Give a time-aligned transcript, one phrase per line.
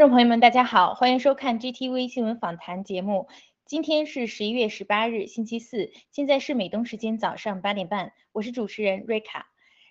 [0.00, 3.28] 观众朋友们，大家好，欢迎收看 GTV 新闻访谈节目。
[3.66, 9.48] 今天是十一月十八日，星期四，现在是美东时间早上八点半，我是主持人瑞卡。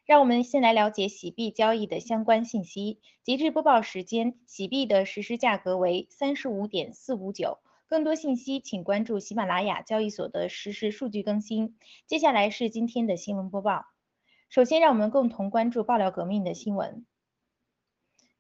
[0.08, 3.00] 让我们先来了解洗币交易的相关信息。
[3.24, 7.60] 截至播报时间，洗币的实时价格为三十五点四五九。
[7.88, 11.78] 更多信息请关注喜马拉雅交易所的实时数据更新。
[12.08, 13.86] 接下来是今天的新闻播报。
[14.50, 17.06] 首先，让我们共同关注爆料革命的新闻。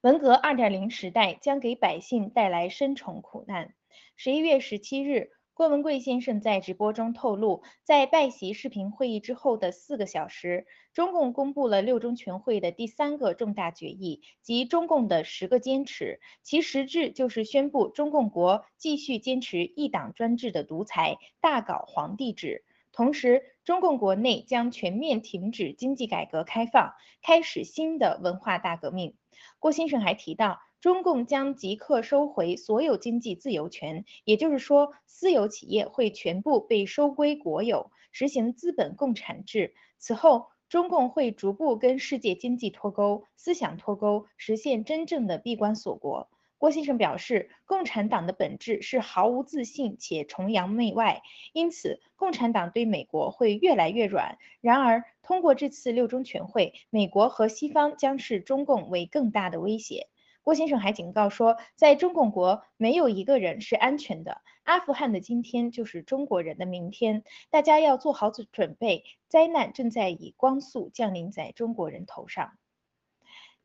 [0.01, 3.73] 文革二点零时代将给百姓带来深重苦难。
[4.15, 22.63] 十一月十七日，郭文贵先生在直播中透露，在拜习视频会议之后的四个小时，中共公布了六中全会的第三个重大决议，即中共的十个坚持，其实质就是宣布中共国继续坚持一党专制的独裁，大搞皇帝制。
[22.93, 29.15] 同时，中共国内将全面停止经济改革开放，开始新的文化大革命。
[29.59, 39.73] 郭先生还提到，中共将即刻收回所有经济自由权，也就是说，私有企业会全部被收归国有，实行资本共产制。
[39.97, 46.29] 此后，中共会逐步跟世界经济脱钩、思想脱钩，实现真正的闭关锁国。
[46.59, 51.21] 郭先生表示，共产党的本质是毫无自信且崇洋媚外，
[51.53, 54.37] 因此共产党对美国会越来越软。
[54.59, 60.09] 然而，通过这次六中全会，美国和西方将视中共为更大的威胁。
[60.41, 64.41] 郭先生还警告说，在中共国没有一个人是安全的。
[64.63, 72.51] 阿富汗的今天就是中国人的明天，大家要做好准备，灾难正在以光速降临在中国人头上。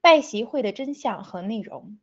[0.01, 1.99] 拜习会的真相和内容。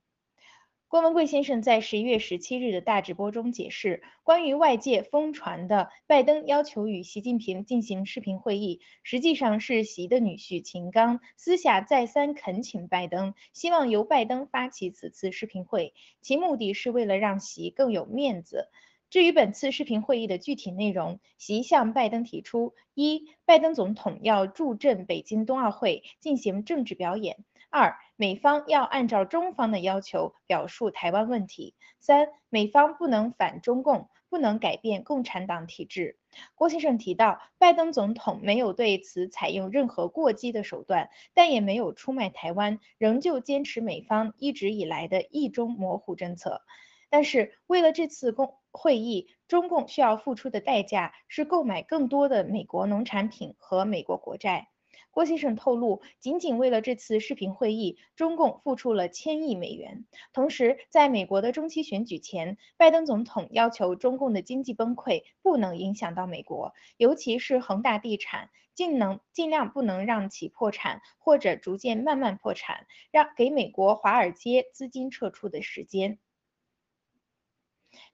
[0.92, 18.68] 郭文贵先生在十一月十七日的大直播中解释，关于外界疯传的拜登要求与习近平进行视频会议，实际上是习的女婿秦刚私下再三恳请拜登，希望由拜登发起此次视频会，其目的是为了让习更有面子。
[19.10, 27.38] 至于本次视频会议的具体内容，习向拜登提出：一、拜登总统要助阵北京冬奥会进行政治表演。
[27.74, 31.74] 二、美方要按照中方的要求表述台湾问题。
[32.00, 36.20] 三、美方不能反中共，不能改变共产党体制。
[36.54, 46.62] 郭先生提到，拜登总统没有对此采用任何过激的手段，但也没有出卖台湾，仍旧坚持美方一直以来的一中模糊政策。
[47.10, 54.68] 但是，为了这次公会议，中共需要付出的代价是购买更多的美国农产品和美国国债。
[55.12, 60.06] 郭先生透露，仅仅为了这次视频会议，中共付出了千亿美元。
[60.32, 76.20] 同时，在美国的中期选举前，拜登总统要求中共的经济崩溃不能影响到美国，尤其是恒大地产，尽能尽量不能让其破产，或者逐渐慢慢破产，让给美国华尔街资金撤出的时间。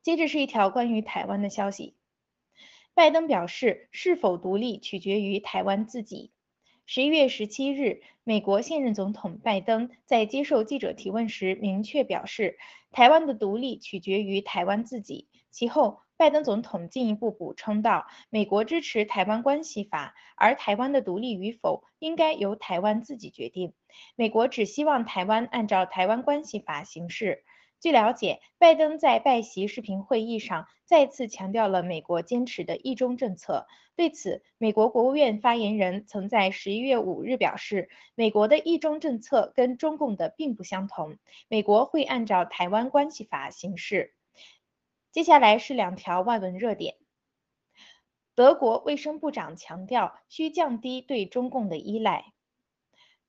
[0.02, 1.96] 接着是一条关于台湾的消息。
[2.96, 6.32] 拜登表示，是否独立取决于台湾自己。
[6.89, 12.57] 十一月十七日，美国现任总统拜登在接受记者提问时明确表示，
[12.94, 15.28] 台湾的独立取决于台湾自己。
[15.51, 23.74] 其后，拜登总统进一步补充道，美国支持《台湾关系法》，而台湾的独立与否应该由台湾自己决定。
[24.16, 27.44] 美国只希望台湾按照《台湾关系法》行事。
[27.80, 33.68] 据了解，拜登在拜习视频会议上再次强调了美国坚持的一中政策。
[33.96, 44.14] 对此，美国国务院发言人曾在十一月五日表示，美国的一中政策跟中共的并不相同，美国会按照《台湾关系法》行事。
[45.12, 46.96] 接下来是两条外文热点：
[48.36, 52.34] 德国卫生部长强调需降低对中共的依赖。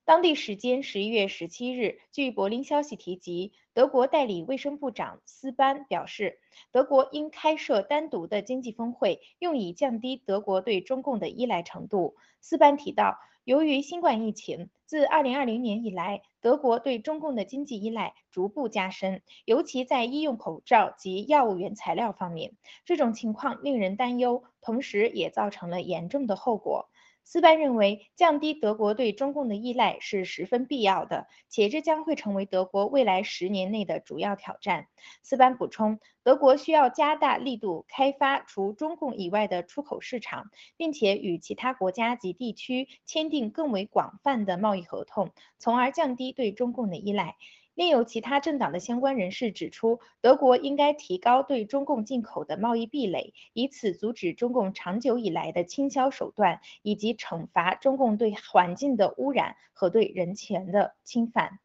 [0.08, 6.38] 当地时间十一月十七日，据柏林消息提及，德国代理卫生部长斯班表示，
[6.72, 12.16] 德国应开设单独的经济峰会，用以降低德国对中共的依赖程度。
[12.40, 22.54] 斯班提到，由于新冠疫情，自二零二零年以来，德国对中共的经济依赖逐步加深，尤其在医用口罩及药物原材料方面。
[22.86, 26.88] 这种情况令人担忧，同时也造成了严重的后果。
[27.30, 34.86] 斯班认为，降低德国对中共的依赖是十分必要的，且这将会成为德国未来十年内的主要挑战。
[35.22, 40.46] 斯班补充，德国需要加大力度开发除中共以外的出口市场，
[40.78, 47.36] 并且与其他国家及地区签订更为广泛的贸易合同，从而降低对中共的依赖。
[47.78, 61.60] 另有其他政党的相关人士指出，德国应该提高对中共进口的贸易壁垒，以此阻止中共长久以来的倾销手段，以及惩罚中共对环境的污染和对人权的侵犯。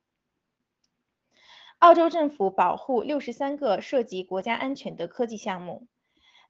[1.79, 5.87] 澳洲政府保护六十三个涉及国家安全的科技项目。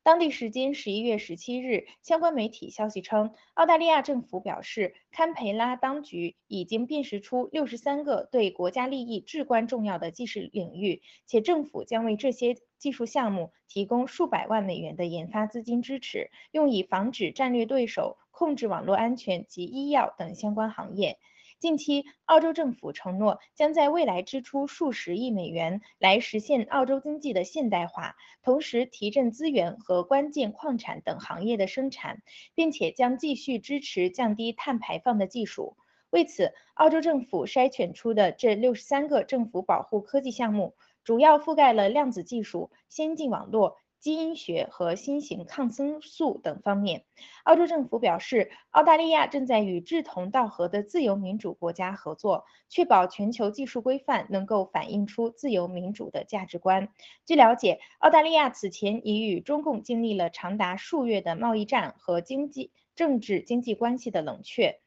[0.03, 21.17] 当地时间十一月十七日，相关媒体消息称，澳大利亚政府表示，堪培拉当局已经辨识出六十三个对国家利益至关重要的技术领域，且政府将为这些技术项目提供数百万美元的研发资金支持，用以防止战略对手控制网络安全及医药等相关行业。
[21.63, 32.21] 近期，澳洲政府承诺将在未来支出数十亿美元来实现澳洲经济的现代化，同时提振资源和关键矿产等行业的生产，
[32.53, 35.77] 并且将继续支持降低碳排放的技术。
[36.09, 40.75] 为此，澳洲政府筛选出的这六十三个政府保护科技项目，
[41.05, 43.77] 主要覆盖了量子技术、先进网络。
[44.03, 47.05] 基因学和新型抗生素等方面，
[47.45, 56.89] 澳洲政府表示，澳大利亚正在与志同道合的自由民主国家合作，确保全球技术规范能够反映出自由民主的价值观。
[57.25, 64.81] 据了解，澳大利亚此前已与中共经历了长达数月的贸易战和经济、政治经济关系的冷却。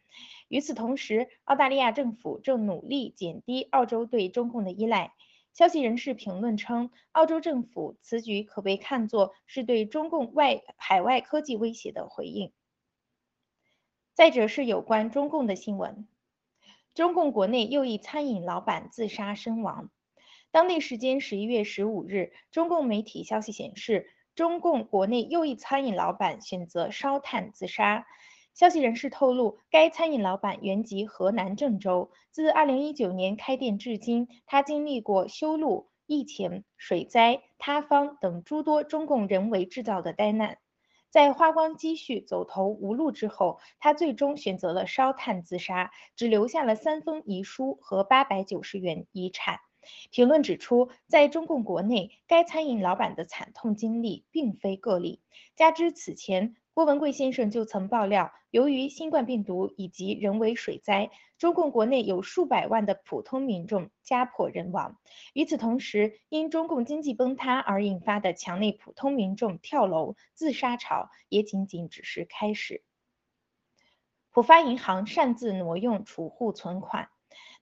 [0.49, 5.15] 与此同时，澳大利亚政府正努力减低澳洲对中共的依赖。
[5.57, 12.53] 消息人士评论称，澳洲政府此举可被看作是对中共外海外科技威胁的回应。
[14.13, 16.07] 再者是有关中共的新闻，
[16.93, 19.91] 中共国内又一餐饮老板自杀身亡。
[20.51, 28.07] 当地时间十一月十五日，中共媒体消息显示，中共国内又一餐饮老板选择烧炭自杀。
[28.57, 40.57] 消息人士透露，该餐饮老板原籍河南郑州，自2019年开店至今，他经历过修路、疫情、水灾、塌方等诸多中共人为制造的灾难。
[41.11, 49.59] 在花光积蓄、走投无路之后，他最终选择了烧炭自杀，只留下了三封遗书和八百九十元遗产。
[50.11, 55.21] 评论指出，在中共国内，该餐饮老板的惨痛经历并非个例，
[55.55, 56.57] 加之此前。
[56.77, 64.99] 郭文贵先生就曾爆料，由于新冠病毒以及人为水灾，中共国内有数百万的普通民众家破人亡。
[65.33, 72.83] 与此同时，因中共经济崩塌而引发的墙内普通民众跳楼自杀潮，也仅仅只是开始。
[74.31, 77.09] 浦发银行擅自挪用储户存款。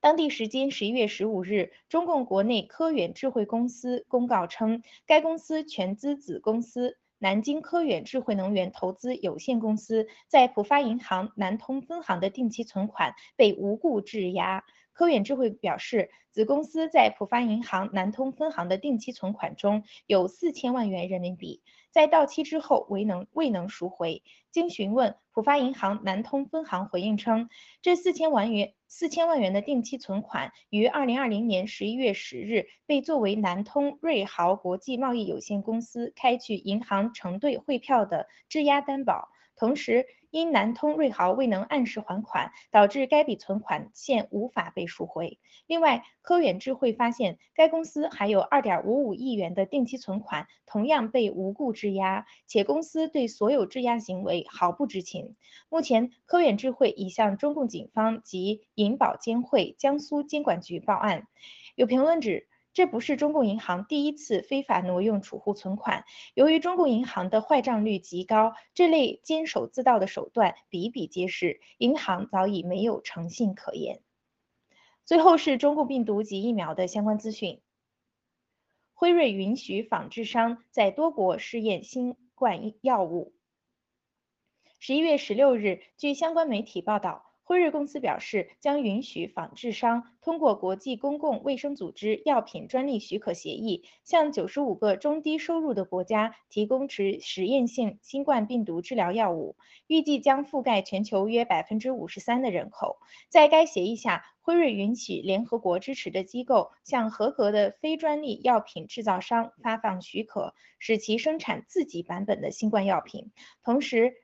[0.00, 6.98] 当地时间十一月十五日，中共国内科远智慧公司公告称，该公司全资子公司。
[7.24, 14.62] 南京科远智慧能源投资有限公司在浦发银行南通分行的定期存款被无故质押。
[14.92, 21.62] 科远智慧表示，子公司在浦发银行南通分行的定期存款中有四千万元人民币。
[21.94, 24.24] 在到期之后未能未能赎回。
[24.50, 27.48] 经询问，浦发银行南通分行回应称，
[27.82, 39.28] 这四千万元四千万元的定期存款于二零二零年十一月十日被作为南通瑞豪国际贸易有限公司开具银行承兑汇票的质押担保。
[39.54, 45.38] 同时，因南通瑞豪未能按时还款，导致该笔存款现无法被赎回。
[45.68, 55.36] 另外，科远智慧发现该公司还有2.55亿元的定期存款同样被无故质押，且公司对所有质押行为毫不知情。
[55.68, 61.28] 目前，科远智慧已向中共警方及银保监会江苏监管局报案。
[61.76, 62.48] 有评论指。
[62.74, 66.04] 这不是中共银行第一次非法挪用储户存款。
[66.34, 74.02] 由于中共银行的坏账率极高，这类监守自盗的手段比比皆是，银行早已没有诚信可言。
[75.04, 77.60] 最后是中共病毒及疫苗的相关资讯。
[78.92, 83.34] 辉瑞允许仿制商在多国试验新冠药物。
[84.80, 87.33] 十一月十六日，据相关媒体报道。
[87.46, 102.96] 辉瑞公司表示，将允许仿制商通过国际公共卫生组织药品专利许可协议，向九十五个中低收入的国家提供持实验性新冠病毒治疗药物，预计将覆盖全球约百分之五十三的人口。
[103.28, 113.32] 在该协议下，辉瑞允许联合国支持的机构向合格的非专利药品制造商发放许可，使其生产自己版本的新冠药品，
[113.62, 114.14] 同时。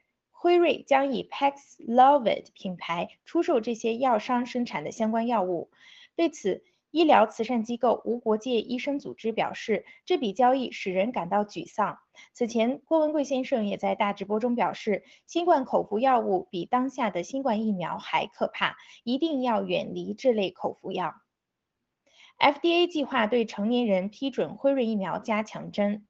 [0.42, 5.68] 辉瑞将以 Paxlovid 品牌出售这些药商生产的相关药物。
[6.16, 11.98] 对此，医疗慈善机构无国界医生组织表示，这笔交易使人感到沮丧。
[12.32, 21.16] 此前，郭文贵先生也在大直播中表示，新冠口服药物比当下的新冠疫苗还可怕，一定要远离这类口服药。
[22.38, 26.06] FDA 计划对成年人批准辉瑞疫苗加强针。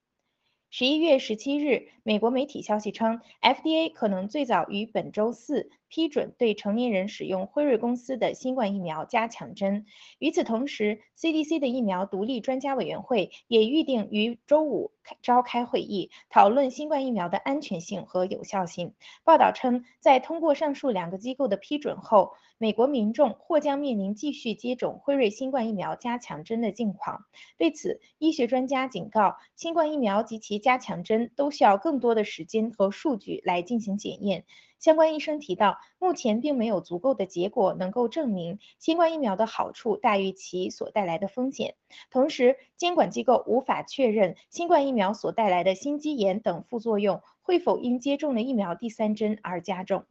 [0.72, 9.84] 十一月十七日，美国媒体消息称，FDA 可能最早于本周四批准对成年人使用辉瑞公司的新冠疫苗加强针。
[10.18, 14.92] 与此同时，CDC 的疫苗独立专家委员会也预定于周五
[15.22, 18.94] 召开会议，讨论新冠疫苗的安全性和有效性。
[19.24, 27.24] 报道称，在通过上述两个机构的批准后，美国民众或将面临继续接种辉瑞新冠疫苗加强针的境况。
[27.58, 34.44] 对此，医学专家警告，新冠疫苗及其加强针都需要更多的时间和数据来进行检验。
[34.78, 41.74] 相关医生提到，目前并没有足够的结果能够证明新冠疫苗的好处大于其所带来的风险。
[42.10, 50.06] 同时，监管机构无法确认新冠疫苗所带来的心肌炎等副作用会否因接种了疫苗第三针而加重。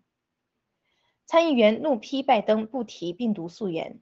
[1.25, 3.99] 参议员怒批拜登不提病毒溯源。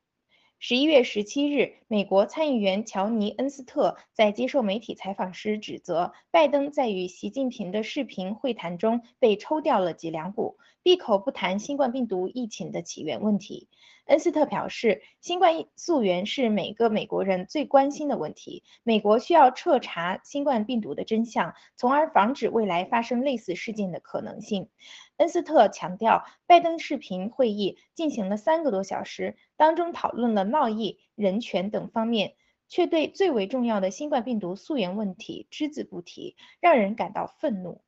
[0.59, 13.69] 十一月十七日，美国参议员乔尼·恩斯特在接受媒体采访时指责拜登在与习近平的视频会谈中被抽掉了脊梁骨，闭口不谈新冠病毒疫情的起源问题。
[14.07, 18.63] 恩斯特表示，新冠溯源是每个美国人最关心的问题。
[18.83, 24.69] 美国需要彻查新冠病毒的真相，从而防止未来发生类似事件的可能性。
[25.17, 32.35] 恩斯特强调，拜登视频会议进行了三个多小时，当中讨论了贸易、人权等方面，
[32.69, 37.81] 却对最为重要的新冠病毒溯源问题只字不提，让人感到愤怒。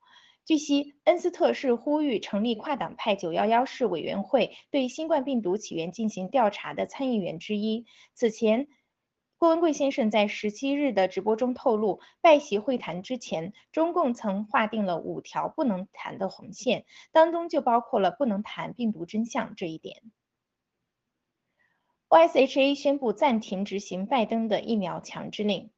[0.46, 7.86] 据悉，恩斯特是呼吁成立跨党派“九幺幺式委员会”对新冠病毒起源进行调查的参议员之一。
[8.16, 8.68] 此前，
[9.38, 20.02] 郭文贵先生在十七日的直播中透露，拜习会谈之前，中共曾划定了五条不能谈的红线，当中就包括了不能谈病毒真相这一点。
[22.10, 25.70] OSHA 宣布暂停执行拜登的疫苗强制令。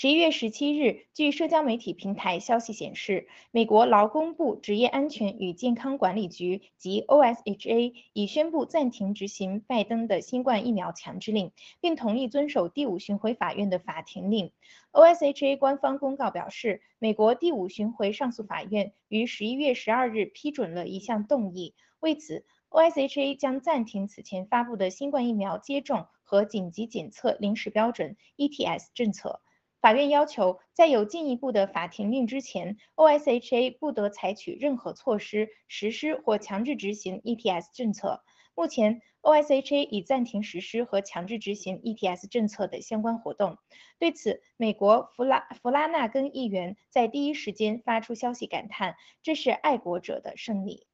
[0.00, 11.50] 十一月十七日，据社交媒体平台消息显示，美国劳工部职业安全与健康管理局及 OSHA 已宣布暂停执行拜登的新冠疫苗强制令，
[11.80, 14.52] 并同意遵守第五巡回法院的法庭令。
[14.92, 29.40] OSHA 官方公告表示，美国第五巡回上诉法院于十一月十二日批准了一项动议，为此，OSHA 将暂停此前发布的新冠疫苗接种和紧急检测临时标准 （ETS） 政策。
[29.80, 38.24] 法院要求，在有进一步的法庭令之前，OSHA 不得采取任何措施实施或强制执行 ETS 政策。
[38.56, 43.56] 目前，OSHA 已暂停实施和强制执行 ETS 政策的相关活动。
[44.00, 50.86] 对此，美国弗拉弗拉纳根议员在第一时间发出消息，感叹：“这是爱国者的胜利。”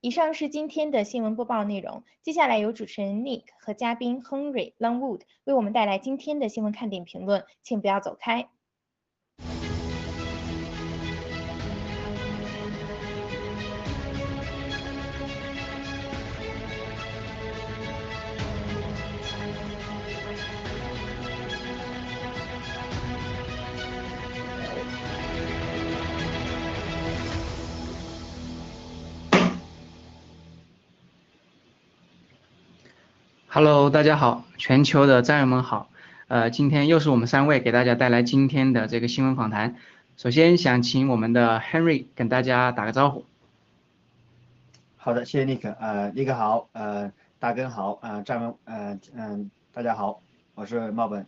[0.00, 2.04] 以上是今天的新闻播报内容。
[2.22, 8.48] 接下来由主持人 Nick 和嘉宾 Henry Longwood 为我们带来今天的新闻看点评论，请不要走开。
[33.60, 35.90] Hello，大家好，全球的战友们好。
[36.28, 39.74] 呃，今天又是我们三位给大家带来今天的这个新闻访谈。
[40.16, 43.24] 首先想请我们的 Henry 跟大家打个招呼。
[44.96, 45.74] 好的，谢谢 Nick。
[45.80, 47.10] 呃，Nick 好，呃，
[47.40, 50.20] 大根好，呃，战友，呃，嗯，大家好，
[50.54, 51.26] 我是茂本。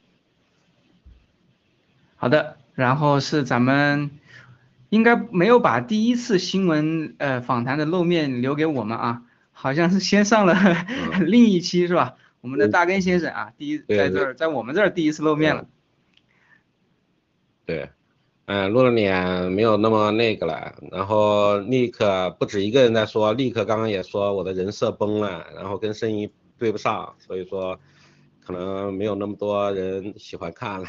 [2.15, 4.13] 好的，然后是咱们
[4.89, 9.23] 应该没有把第一次新闻呃访谈的露面留给我们啊。
[9.61, 10.55] 好像是先上了
[11.21, 12.17] 另一期是吧？
[12.41, 15.67] 我们的大根先生啊，第一在这儿，在我们这儿第一次露面了。
[17.67, 17.91] 对，
[18.47, 20.75] 嗯，露了脸没有那么那个了。
[20.91, 27.79] 然后立刻不止一个人在说，立刻刚刚也说我的人设崩了，然后跟声音对不上，所以说
[28.43, 30.89] 可能没有那么多人喜欢看了。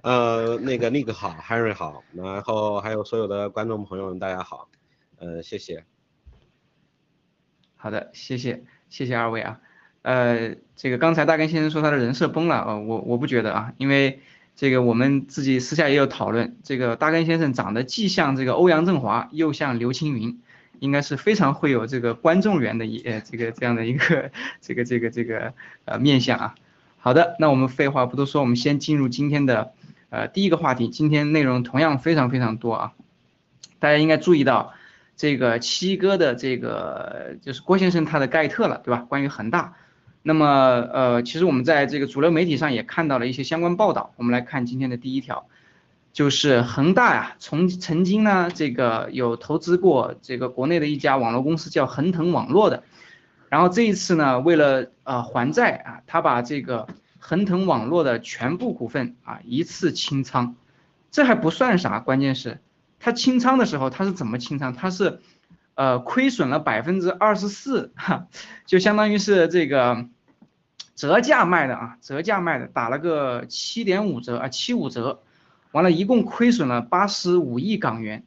[0.00, 4.70] 呃，那个立刻好，Henry 好，然后还有所有的观众朋友们大家好，
[5.18, 5.84] 呃，谢谢。
[7.76, 9.60] 好的，谢谢谢谢二位啊，
[10.02, 14.20] 呃，这个刚才大根先生说他的人设崩了啊，我我不觉得啊，因为
[14.56, 20.40] 这个我们自己私下也有讨论，这个大根先生长得既像这个欧阳震华，又像刘青云，
[20.80, 25.52] 应该是非常会有这个观众缘的一呃这个这样的一个 这个这个这个
[25.84, 26.54] 呃面相啊。
[26.98, 29.74] 好的，那我们废话不多说，我们先进入今天的
[30.10, 32.92] 呃第一个话题，今天内容同样非常非常多啊，
[33.78, 34.72] 大家应该注意到。
[35.16, 39.00] 这个七哥的这个就是郭先生他的盖特了，对吧？
[39.08, 39.72] 关于恒大，
[40.22, 40.46] 那么
[40.92, 44.12] 呃，其实我们在这个主流媒体上也看到了一些相关报道。
[44.16, 45.46] 我们来看今天的第一条，
[46.12, 52.82] 就是恒大呀，从曾经呢这个有投资过这个国内的一家网络公司叫恒腾网络的，
[53.48, 60.56] 然后这一次呢，为了呃还债啊，他把这个恒腾网络的全部股份啊一次清仓，
[61.10, 62.58] 这还不算啥，关键是。
[62.98, 64.74] 他清仓的时候，他是怎么清仓？
[64.74, 65.20] 他是，
[65.74, 68.26] 呃，亏损了百分之二十四，哈，
[68.66, 70.06] 就相当于是这个
[70.94, 75.22] 折价卖的啊，折价卖的，打了个七点五折啊，七五折，
[75.72, 78.24] 完了，一共亏损了八十五亿港元，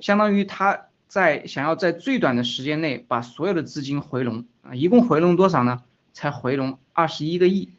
[0.00, 5.82] 相当于他在想要在最短的时间内把所有的资金回笼啊，一共回笼多少呢？
[6.12, 7.70] 才回笼二十一个亿。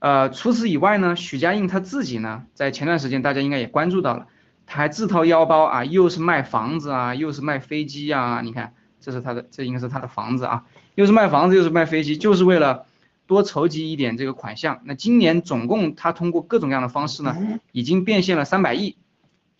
[0.00, 4.26] 呃，除此以外呢，许家印他自己呢，在前段时间大家应该也关注到了。
[4.72, 12.86] 他还自掏腰包啊，又是卖房子啊，又是卖飞机啊，你看，这是他的，这应该是他的房子啊，又是卖房子，又是卖飞机，就是为了
[13.26, 14.80] 多筹集一点这个款项。
[14.84, 17.36] 那今年总共他通过各种各样的方式呢，
[17.72, 18.96] 已经变现了三百亿，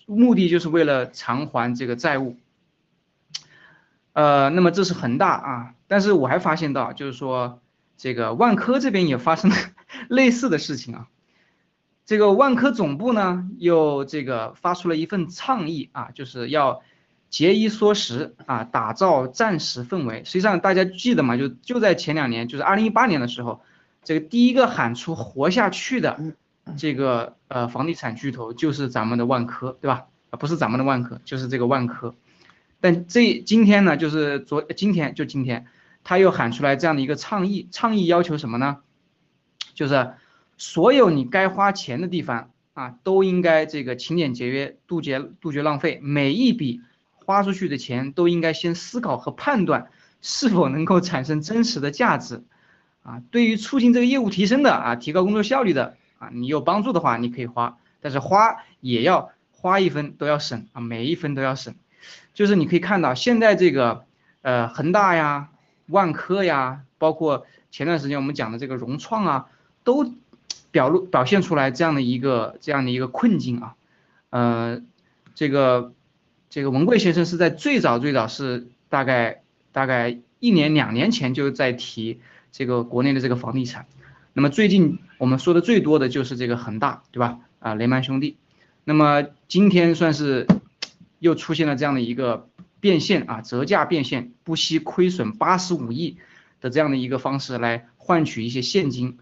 [0.07, 2.37] 目的就是为了偿还这个债务。
[4.12, 7.61] 呃，那么这是恒大啊，但是我还发现到，就是说
[7.96, 9.57] 这个万科这边也发生了
[10.09, 11.09] 类似的事情啊。
[12.11, 16.83] 这个万科总部呢，又这个发出了一份倡议啊，就是要
[17.29, 20.25] 节衣缩食啊，打造战时氛围。
[20.25, 23.61] 实际上大家记得嘛，就就在前两年，就是二零一八年的时候，
[24.03, 26.18] 这个第一个喊出活下去的
[26.77, 30.07] 这个呃房地产巨头就是咱们的万科，对吧？
[30.31, 32.16] 啊，不是咱们的万科，就是这个万科。
[32.81, 35.68] 但这今天呢，就是昨今天就今天，
[36.03, 38.79] 他又喊出来这样的一个倡议，倡议要求什么呢？
[39.75, 40.11] 就是。
[40.61, 45.99] 所有你该花钱的地方啊，都应该这个勤俭节约，杜绝杜绝浪费。
[46.03, 46.83] 每一笔
[47.14, 49.88] 花出去的钱都应该先思考和判断
[50.20, 52.44] 是否能够产生真实的价值，
[53.03, 61.75] 啊，对于促进这个业务提升的啊，提高工作效率的啊，你有帮助的话你可以花，但是花也要花一分都要省啊，每一分都要省。
[62.35, 64.05] 就是你可以看到现在这个
[64.42, 65.49] 呃恒大呀、
[65.87, 69.49] 万科呀，包括前段时间我们讲的这个融创啊，
[69.85, 70.12] 都。
[70.71, 73.75] 表露表现出来这样的一个这样的一个困境啊，
[74.31, 74.83] 呃，
[75.35, 75.93] 这个
[76.49, 82.21] 这个文贵先生是在最早最早是大概大概一年两年前就在提
[82.53, 83.87] 这个国内的这个房地产，
[84.33, 87.39] 那么最近我们说的最多的就是这个恒大，对吧？
[87.59, 88.37] 啊，雷曼兄弟，
[88.85, 90.47] 那么今天算是
[91.19, 92.49] 又出现了这样的一个
[92.81, 96.17] 变现啊，折价变现，不惜亏损八十五亿
[96.61, 99.19] 的这样的一个方式来换取一些现金。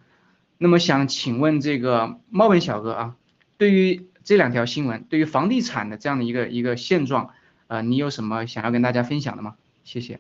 [0.61, 3.17] 那么想请问这个猫本小哥啊，
[3.59, 7.31] 对于这两条新闻，对于房地产的这样的一个一个现状，
[7.69, 9.57] 呃，你有什么想要跟大家分享的吗？
[9.85, 10.19] 谢谢。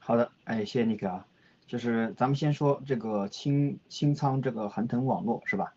[0.00, 1.26] 好的，哎，谢谢尼克啊，
[1.68, 5.74] 就是咱们先说这个清清仓这个恒腾网络是吧？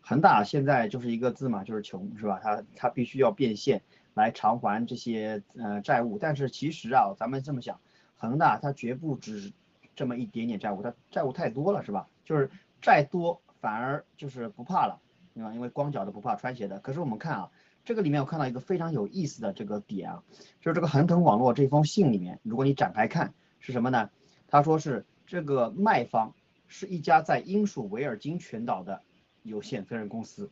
[0.00, 2.40] 恒大现在就是一个字嘛，就是穷是吧？
[2.42, 3.82] 他他必须要变现
[4.14, 7.78] 来偿还这些呃债务，但是其实啊，咱们这么想，
[8.16, 9.52] 恒大它绝不止
[9.94, 12.08] 这么一点点债务，它债务太多了是吧？
[12.24, 12.50] 就是。
[12.82, 15.00] 再多反而就是不怕了，
[15.34, 15.54] 对吧？
[15.54, 16.80] 因为光脚的不怕穿鞋的。
[16.80, 17.50] 可是我们看啊，
[17.84, 20.24] 这个里面我看到一个非常有意思的这个点啊，
[20.60, 24.10] 就是这个恒腾网络这封信里面，如果你展开看是什么呢？
[24.48, 26.34] 他说是这个卖方
[26.66, 29.02] 是一家在英属维尔京群岛的
[29.42, 30.50] 有限责任公司，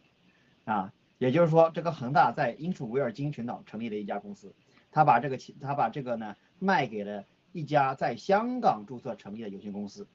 [0.65, 4.55] 啊，也就是说这个恒大在英属维尔京群岛成立了一家公司，
[4.91, 10.07] 他把这个钱他把这个呢卖给了一家在香港注册成立的有限公司，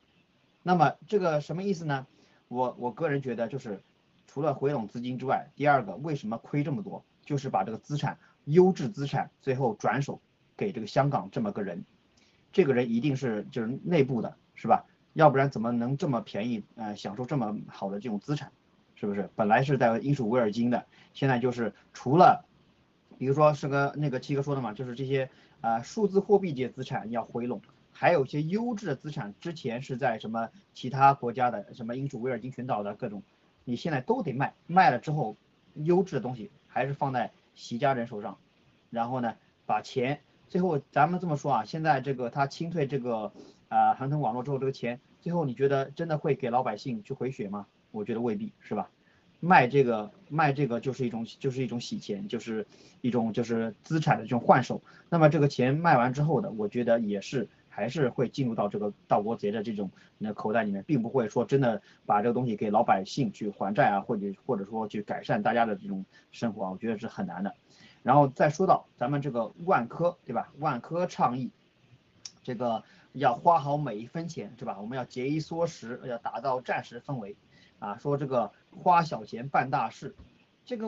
[0.67, 2.07] 那么这个什么意思呢？
[2.47, 3.83] 我我个人觉得就是
[4.25, 10.19] 除了回笼资金之外，第二个为什么亏这么多，就是把这个资产优质资产最后转手
[10.57, 11.85] 给这个香港这么个人，
[12.51, 14.83] 这个人一定是就是内部的，是吧？
[15.13, 18.51] 要不然怎么能这么便宜呃享受这么好的这种资产，
[18.95, 19.29] 是不是？
[19.35, 22.43] 本来是在英属维尔京的，现在就是除了
[23.19, 25.29] 比如说是个那个七哥说的嘛，就是这些
[25.61, 27.61] 啊数字货币这些资产要回笼。
[27.97, 33.23] 还有一些优质的资产，之前是在什么其他国家的，什么英属维尔京群岛的各种，
[33.63, 35.37] 你现在都得卖，卖了之后，
[35.75, 38.37] 优质的东西还是放在习家人手上，
[38.89, 43.31] 然后呢，把钱，最后咱们这么说啊，现在这个他清退这个
[43.69, 47.65] 啊恒腾网络之后，这个钱，最后你觉得真的会给老百姓去回血吗？
[47.91, 48.89] 我觉得未必，是吧？
[49.39, 52.67] 卖这个卖这个就是一种就是一种洗钱，就是
[52.99, 57.47] 一种就是资产的这种换手，那么这个钱卖完之后的，我觉得也是。
[57.75, 67.53] 还是会进入到这个盗国贼的这种那口袋里面，并不会说真的把这个东西给老百姓去还债啊，或者或者说去改善大家的这种生活啊，我觉得是很难的。
[68.01, 70.53] 然后再说到咱们这个万科，对吧？
[70.59, 71.51] 万科倡议
[72.43, 74.79] 这个要花好每一分钱，是吧？
[74.79, 77.35] 我们要节衣缩食，要打造战时氛围
[77.79, 80.15] 啊，说这个花小钱办大事，
[80.65, 80.87] 这个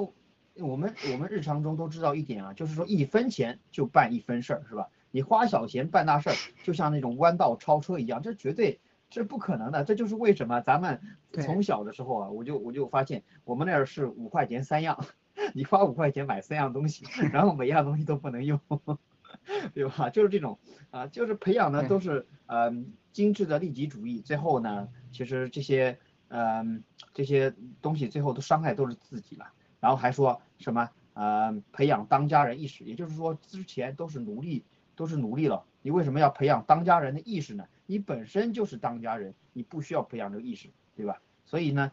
[0.56, 4.88] 我们我们日常中都知道一点啊，就是说一分钱就办一分事儿，是吧？
[5.12, 9.84] 你花小钱办大事儿，就像那种弯道超车一样，这绝对这是不可能的。
[9.84, 15.06] 这就是为什么咱们从小的时候啊，我就我就发现我们那儿是五块钱三样，
[15.56, 18.60] 你花五块钱买三样东西，然后每样东西都不能用，
[19.74, 20.10] 对吧？
[20.10, 20.60] 就是这种
[20.92, 22.72] 啊，就是培养的都是呃
[23.14, 29.48] 精致的利己主义，最后呢，其实这些嗯这些东西最后都伤害都是自己了。
[29.80, 34.66] 然后还说什么呃培养当家人意识，也就是说之前都是奴隶。
[34.98, 37.64] 都是奴隶了，你为什么要培养当家人的意识呢？
[37.86, 41.22] 你本身就是当家人，你不需要培养这个意识，对吧？
[41.46, 41.92] 所以呢，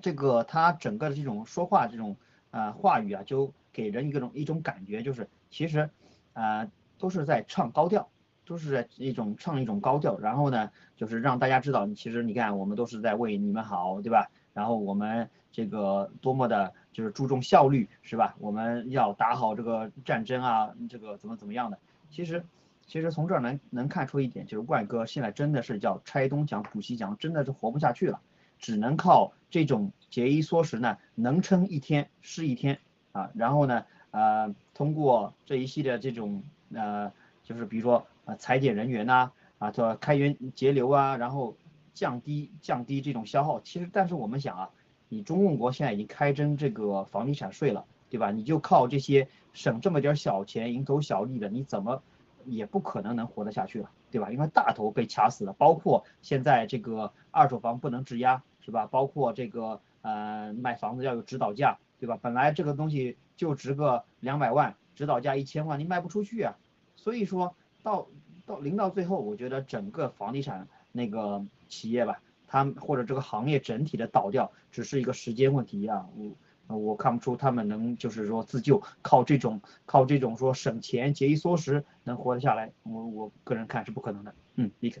[0.00, 2.16] 这个他整个的这种说话这种
[2.52, 5.90] 呃话语啊，就给人一种一种感觉，就是其实
[6.34, 8.08] 啊都是在唱高调，
[8.44, 14.30] 都是在一种唱一种高调，然后呢，就是让大家知道，其实你看我们都是在为你们好，对吧？
[14.52, 18.36] 然后我们这个多么的就是注重效率，是吧？
[18.38, 21.78] 我们要打好这个战争啊，这个怎么怎么样的？
[22.10, 22.44] 其实，
[22.86, 28.20] 其实从这儿能能看出一点，就是怪哥现在真的是叫拆东墙补西墙，真的是活不下去了，
[28.58, 32.78] 只能靠这种节衣缩食呢，能撑一天是一天
[33.12, 33.30] 啊。
[33.34, 36.42] 然后呢，呃，通过这一系列这种
[36.74, 37.12] 呃，
[37.44, 41.56] 就是比如说呃裁减人员呐，啊，做开源节流啊，然后
[41.94, 43.60] 降低降低这种消耗。
[43.60, 44.70] 其实，但是我们想啊，
[45.08, 47.84] 你中共国现在已经开征这个房地产税了。
[48.10, 48.32] 对吧？
[48.32, 52.02] 你就靠这些省这么点小钱、蝇头小利的，你怎么
[52.44, 54.30] 也不可能能活得下去了，对吧？
[54.30, 58.86] 因为大头被卡死了，包括现在这个二手房不能质押，是吧？
[58.86, 62.18] 包括这个呃买房子要有指导价，对吧？
[62.22, 66.56] 本来这个东西就值个两百万，指导价一千万，你卖不出去啊。
[66.96, 68.06] 所以说到
[68.46, 76.08] 到临到最后，我觉得整个房地产那个企业吧，它或者这个行业整体的倒掉，只是一个时间问题啊。
[76.16, 76.30] 我。
[76.76, 84.34] 我看不出他们能就是说自救，靠这种靠这种说省钱节衣缩食能活得下来，我我个人看是不可能的。
[84.56, 85.00] 嗯，李克。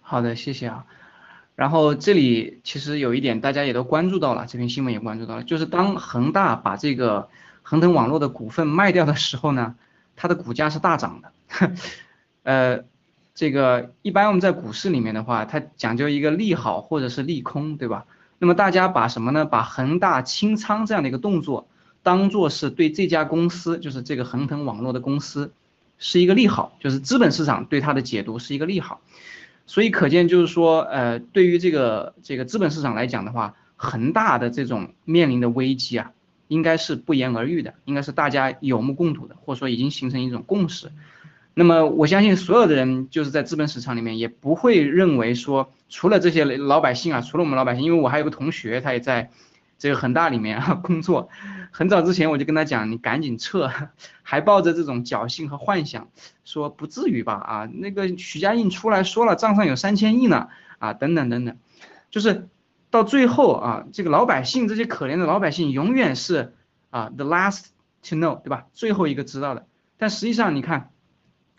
[0.00, 0.86] 好的，谢谢啊。
[1.54, 7.28] 然后这里其实有一点大家也都关注到了，这篇新闻也关注到了，就是当恒大把这个
[7.62, 9.76] 恒腾网络的股份卖掉的时候呢，
[10.16, 11.32] 它的股价是大涨的。
[12.42, 12.84] 呃，
[13.34, 18.06] 这个一般我们在股市里面的话，它讲究一个利好或者是利空，对吧？
[18.44, 19.46] 那么大家把什么呢？
[19.46, 21.66] 把恒大清仓这样的一个动作，
[22.02, 25.50] 当做是对这家公司，就是这个恒腾网络的公司，
[25.96, 29.00] 是一个利好，就是资本市场对它的解读是一个利好。
[29.64, 36.12] 所以可见就是说，呃，对于这个这个资本市场来讲的话，恒大的这种面临的危机啊，
[36.48, 40.92] 应该是不言而喻的，应该是大家有目共睹的，或者说已经形成一种共识。
[41.56, 49.30] 那么我相信所有的人就是在资本市场里面也不会认为说，除了这些老百姓啊，除了我们老百姓，因为我还有个同学，他也在
[49.78, 51.28] 这个恒大里面啊工作，
[51.70, 53.70] 很早之前我就跟他讲，你赶紧撤，
[54.22, 56.08] 还抱着这种侥幸和幻想，
[56.44, 60.48] 说不至于吧啊，那个许家印出来说了，账上有三千亿呢
[60.80, 61.56] 啊，等等等等，
[62.10, 62.48] 就是
[62.90, 66.52] 到最后啊，这个老百姓这些可怜的老百姓永远是
[66.90, 67.66] 啊 the last
[68.02, 68.66] to know，对吧？
[68.72, 69.66] 最后一个知道的，
[69.98, 70.90] 但实际上你看。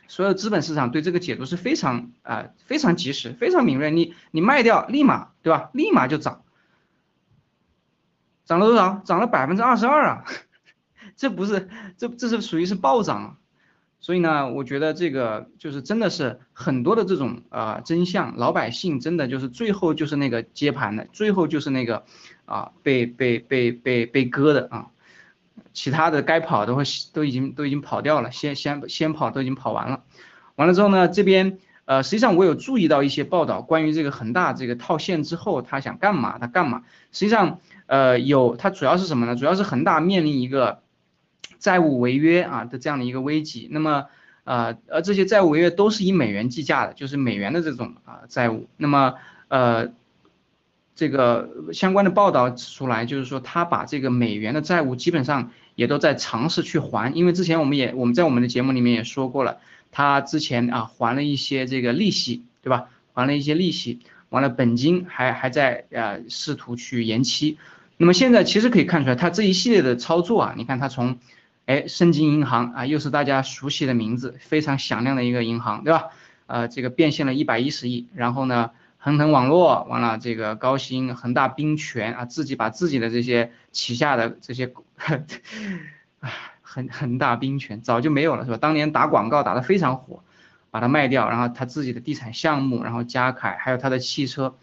[0.07, 3.91] 所有资本市场对这个解读是非常啊非常及时、非常敏锐。
[3.91, 5.69] 你你卖掉，立马对吧？
[5.73, 6.43] 立马就涨，
[8.45, 9.01] 涨了多少？
[9.05, 10.25] 涨了百分之二十二啊！
[11.15, 13.37] 这不是这这是属于是暴涨。
[14.01, 22.05] 所以呢，我觉得这个就是真的是很多的这种啊真相，老百姓真的就是最后就是那个接盘的，最后就是那个
[22.45, 24.87] 啊被被被被被割的啊。
[25.73, 30.03] 其他的该跑的会都已经都已经跑掉了，先先先跑都已经跑完了，
[30.55, 36.83] 完了之后呢，这边呃实际上我有注意到一些报道，关于这个恒大这个套现之后他想干嘛，他干嘛？
[37.11, 39.35] 实际上呃有，它主要是什么呢？
[39.35, 40.81] 主要是恒大面临一个
[41.59, 43.67] 债务违约啊的这样的一个危机。
[43.71, 44.05] 那么
[44.43, 48.67] 呃而这些债务违约都是以美元计价的，就是美元的这种啊债务。
[48.77, 49.15] 那么
[49.47, 49.89] 呃。
[50.95, 59.57] 这个相关的报道指出来，就是说他把这个美元的债务基本上也都在尝试去还，因为之前我们也我们在我们的节目里面也说过了，
[59.91, 62.85] 他之前啊还了一些这个利息，对吧？
[63.13, 67.57] 还了一些利息，完了本金还还在呃试图去延期。
[67.97, 71.17] 那么现在其实可以看出来，他这一系列的操作啊，你看他从
[71.65, 76.05] 哎盛京银行啊，又是大家熟悉的名字，非常响亮的一个银行，对吧？
[76.47, 78.71] 呃，这个变现了一百一十亿，然后呢？
[79.05, 84.73] 恒腾网络完了，这个高新、恒大冰泉啊，自己把自己的这些旗下的这些，
[86.21, 86.31] 啊，
[86.63, 88.57] 恒恒大冰泉早就没有了，是吧？
[88.57, 90.23] 当年打广告打得非常火，
[90.71, 94.55] 把它卖掉，然后他自己的地产项目，然后嘉凯还有他的汽车，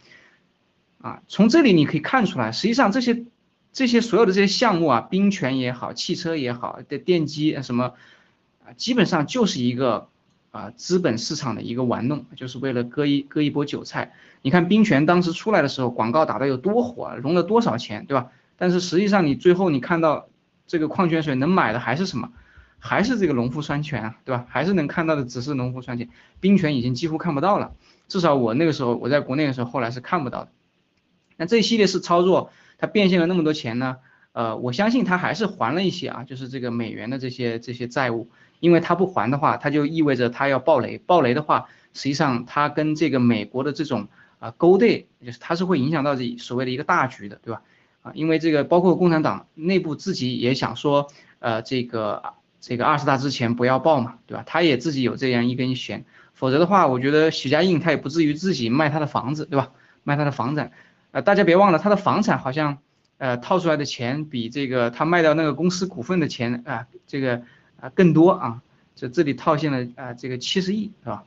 [1.00, 3.24] 啊，从这里你可以看出来，实际上这些
[3.72, 7.94] 这些所有的这些项目啊，冰泉也好，汽车也好，的电机什么，
[8.66, 10.09] 啊，基本上就是一个。
[10.52, 14.12] 啊，资本市场的一个玩弄，就是为了割一割一波韭菜。
[14.42, 18.30] 你看冰泉当时出来的时候，广告打得有多火，融了多少钱，对吧？
[18.58, 20.28] 但是实际上你最后你看到
[20.66, 22.30] 这个矿泉水能买的还是什么？
[22.78, 24.44] 还是这个农夫山泉啊，对吧？
[24.48, 27.72] 还是能看到的只是农夫山泉，冰泉已经几乎看不到了。
[28.08, 30.50] 至少我那个时候我在国内的时候，后来是看不到的。
[31.38, 33.96] 那这一系列是操作，它变现了那么多钱呢？
[34.32, 38.28] 呃，我相信它还是还了一些啊，就是这个美元的这些这些债务。
[38.62, 40.96] 因为他不还的话，他就意味着他要暴雷。
[40.98, 44.07] 暴雷的话，实际上他跟这个美国的这种
[44.38, 47.61] 啊勾兑，就是他是会影响到这所谓的一个大局的，对吧？
[48.03, 51.09] 啊，因为这个包括共产党内部自己也想说，
[51.40, 54.44] 呃，这个这个二十大之前不要爆嘛，对吧？
[54.46, 59.72] 他也自己有这样一根弦，否则的话，我觉得许家印他也不至于自己卖他的房子，对吧？
[60.05, 60.70] 卖他的房产，
[61.11, 62.79] 呃，大家别忘了他的房产好像，
[63.18, 67.42] 呃，套出来的钱比这个他卖掉那个公司股份的钱啊，这个。
[67.82, 68.62] 啊，更多啊，
[68.94, 71.26] 就这里套现了啊，这个七十亿是吧？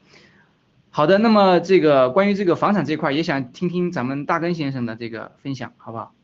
[0.89, 6.15] 好的，那么这个关于这个房产这块，也想听听咱们大根先生的这个分享，好不好？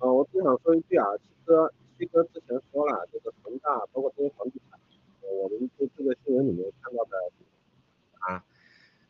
[0.00, 4.80] 呃，我只想说一句啊，其实七哥之前说了，这个恒大包括这些房地产，
[5.40, 7.16] 我们就这个新闻里面看到的
[8.18, 8.44] 啊，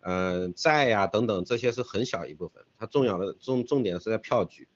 [0.01, 4.69] 嗯，债呀等等这些是很小一部分，它重要的重重点是在票据。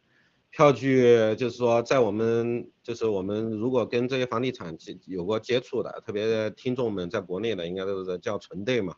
[0.53, 8.95] 票据就是说，在我们就是我们如果跟这些房地产有过接触的，特别听众们在国内的，应该都是叫存贷嘛，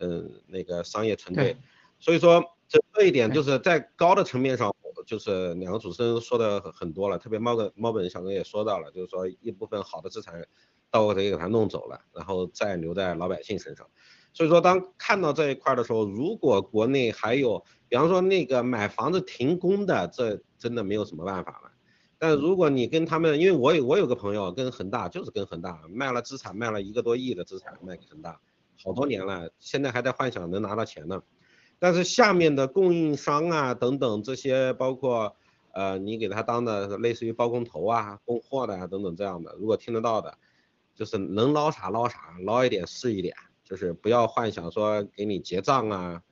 [0.00, 1.56] 嗯，那个商业存贷。
[1.98, 4.70] 所以说这这一点就是在高的层面上，
[5.06, 10.46] 就是两个主持人说的很多了，特别猫哥猫本小哥也说到了，就是说一部分好的资产，
[10.90, 13.88] 到底给他弄走了，然后再留在老百姓身上。
[14.34, 20.40] 所以说当看到这一块的时候，如果国内还有，比方说那个买房子停工的这。
[20.58, 21.70] 真的没有什么办法了，
[22.18, 28.40] 但如果你跟他们，因为我有我有个朋友跟恒大就是跟恒大卖了资产，卖了一个多亿的资产卖给恒大，
[28.82, 31.22] 好多年了，现在还在幻想能拿到钱呢。
[31.78, 35.36] 但是下面的供应商啊等等这些，包括
[35.72, 40.38] 呃你给他当的类似于包工头啊、供货的啊等等这样的，如果听得到的，
[40.94, 46.22] 就是能捞啥捞啥，捞一点是一点，就是不要幻想说给你结账啊，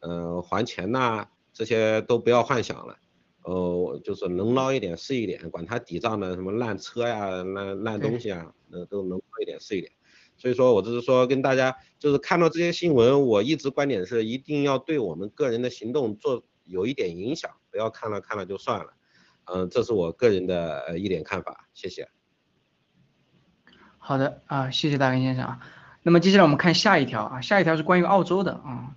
[0.00, 2.96] 嗯还钱呐，这些都不要幻想了。
[3.42, 9.90] 呃，就是能捞一点是一点，管他抵账的什么烂车呀、烂烂东西啊，那都能捞一点是一点。
[10.36, 18.92] 所以说我只是说跟大家，就是看到这些新闻，我一直观点是一定要对我们个人的行动做有一点影响，不要看了看了就算了。
[19.46, 22.08] 嗯，这是我个人的呃一点看法，谢谢。
[23.96, 25.60] 好的啊，谢谢大根先生啊。
[26.02, 28.94] 那么接下来我们看下一条啊，下一条是关于澳洲的啊。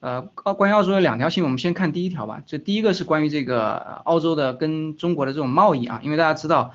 [0.00, 2.42] 呃，澳关于澳洲有两条新闻，我们先看第一条吧。
[2.46, 6.72] 这第一个是关于这个澳洲的跟中国的这种贸易啊，因为大家知道，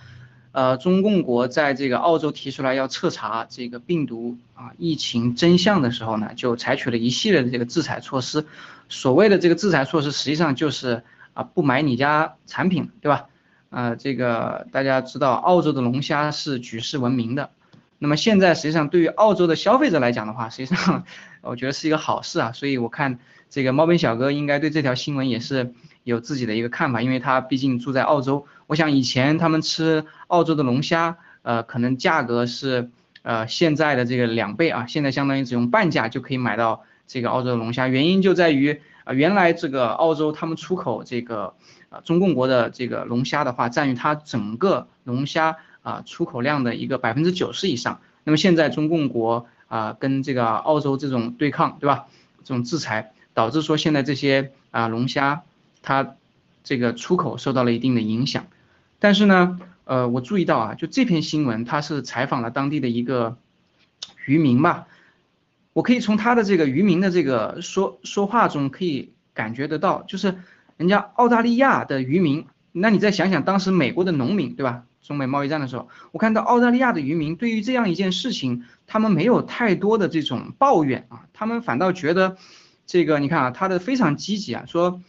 [0.52, 8.46] 呃，中共国在这个澳洲提出来要彻查这个病毒啊疫情真相的时候呢，就采取了一系列的这个制裁措施。
[8.90, 11.02] 所谓的这个制裁措施，实际上就是
[11.34, 13.26] 啊不买你家产品，对吧？
[13.72, 17.50] 呃，这个大家知道，澳洲的龙虾是举世闻名的
[17.98, 21.04] 那么现在实际上对于澳洲的消费者来讲的话，实际上
[21.42, 22.52] 我觉得是一个好事啊。
[22.52, 28.46] 所以我看这个猫本小哥应该对这条新闻也是有自己的一个看法，因为他毕竟住在澳洲。
[28.68, 32.90] 我想以前他们吃澳洲的龙虾，呃，可能价格是
[33.22, 37.88] 呃现在的这个两倍啊，现在相当于只用半价就可以买到这个澳洲的龙虾。
[37.88, 41.54] 原因就在于啊，原来这个澳洲他们出口这个
[41.90, 48.02] 呃中共国的这个龙虾的话，占于它整个龙虾啊出口量的一个百分之九十以上。
[48.24, 52.08] 那么现在中共国啊跟这个澳洲这种对抗，对吧？
[52.44, 55.44] 这种制裁导致说现在这些啊龙虾
[55.84, 56.16] 它
[56.64, 58.48] 这个出口受到了一定的影响。
[58.98, 63.38] 但是呢，呃，我注意到啊，就这篇新闻，他是采访了当地的一个
[64.26, 64.88] 渔民吧，
[65.74, 70.40] 我可以从他的这个渔民的这个说说话中可以感觉得到，就是
[70.78, 74.84] 人家澳大利亚的渔民，那你再想想当时美国的农民，对吧？
[75.06, 82.38] 中美贸易战的时候，我看到澳大利亚的渔民对于这样一件事情，他们没有太多的这种抱怨啊，他们反倒觉得
[82.88, 85.02] 这个，你看啊，他的非常积极啊，说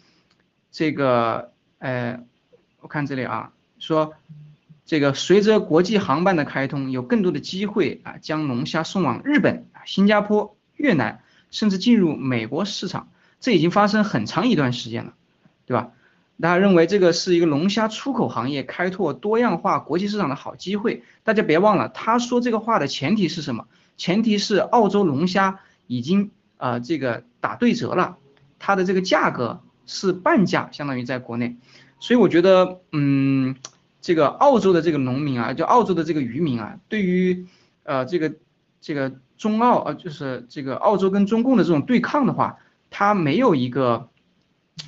[0.71, 2.21] 这个，呃，
[2.81, 3.53] 我看这里啊。
[3.79, 4.15] 说，
[4.87, 13.11] 这个随着国际航班的开通，有更多的机会啊，将龙虾送往日本、新加坡、越南，甚至进入美国市场。
[13.39, 15.13] 这已经发生很长一段时间了，
[15.67, 15.91] 对吧？
[16.40, 21.03] 大家认为这个是一个龙虾出口行业开拓多样化国际市场的好机会。
[21.25, 23.66] 大家别忘了，他说这个话的前提是什么？
[23.96, 28.18] 前提是澳洲龙虾已经呃这个打对折了，
[28.59, 31.57] 它的这个价格是半价，相当于在国内。
[31.99, 33.57] 所以我觉得，嗯，
[34.03, 37.46] 这个澳洲的这个农民啊，就澳洲的这个渔民啊，对于，
[37.85, 38.35] 呃，这个
[38.83, 42.59] 这个中澳呃，就是这个澳洲跟中共的这种对抗的话，
[42.90, 44.11] 他没有一个，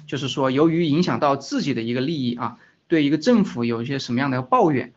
[0.07, 4.93] 就是说由于影响到自己的一个利益啊，对一个政府有一些什么样的抱怨。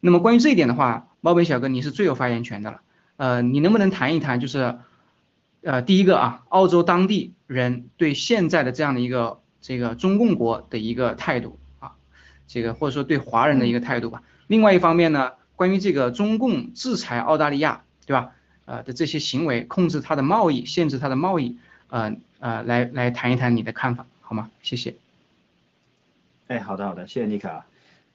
[0.00, 2.80] 那么关于这一点的话，猫本小哥你是最有发言权的了，
[3.16, 4.78] 呃，你能不能谈一谈，就是，
[5.62, 9.40] 呃，第一个啊，澳洲当地人对现在的这样的一个。
[9.62, 11.94] 这个中共国的一个态度啊，
[12.46, 14.22] 这个或者说对华人的一个态度吧。
[14.46, 18.30] 另外一方面呢，关于这个中共制裁澳大利亚，对吧？
[18.66, 24.50] 呃的这些行为，控制它的贸易，限制它的贸易，呃呃，来来谈一谈你的看法，好吗？
[24.60, 24.92] 谢谢。
[26.48, 27.64] 哎，好的好的，谢谢妮卡。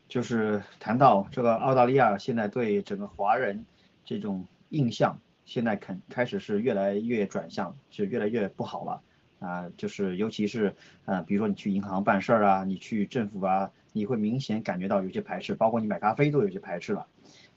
[0.09, 3.65] 就是谈到这个澳大利亚现在对整个华人
[4.03, 9.01] 这种印象，现在肯开始是越来越转向，是越来越不好了。
[9.39, 17.07] 啊，就是尤其是，呃，比如说你去银行办事儿啊，你去政府啊，你会明显感觉到有些排斥，包括你买咖啡都有些排斥了。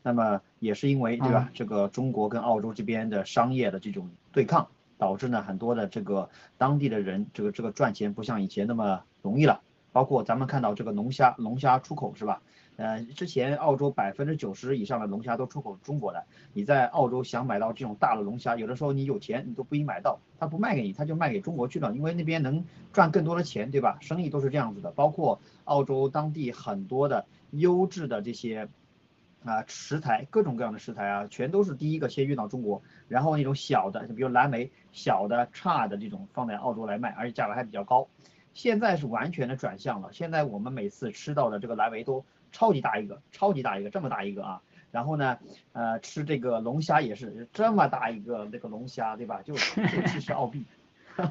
[0.00, 1.50] 那么也是因为，对吧？
[1.52, 4.68] 这个中国跟澳洲这边的商业的这种对抗，
[5.04, 9.60] 导致呢很多的这个当地的人，这个这个赚钱不像以前那么容易了。
[9.92, 12.40] 包括咱们看到这个龙虾，龙虾出口是吧？
[12.76, 22.64] 呃，之前澳洲百分之九十以上的龙虾都出口中国的，你在澳洲想买到这种大的龙虾，有的时候你有钱你都不一定买到，他不卖给你，他就卖给中国去了，因为那边能
[22.94, 23.98] 赚更多的钱，对吧？
[24.00, 28.68] 生意都是这样子的，包括澳洲当地很多的优质的这些
[29.44, 38.08] 啊食材，各种各样的食材啊，全都是第一个先运到中国，然后那种小的，就比如蓝莓小的差的这种放在澳洲来卖，而且价格还比较高。
[38.52, 42.24] 现在是完全的转向了，现在我们每次吃到的这个蓝莓都。
[42.56, 44.62] 超级大一个，超级大一个，这么大一个啊！
[44.92, 45.38] 然后呢，
[45.72, 49.42] 呃，吃这个龙虾也是这么大一个那个龙虾，对吧？
[49.42, 49.54] 就
[49.90, 50.64] 就七十澳币，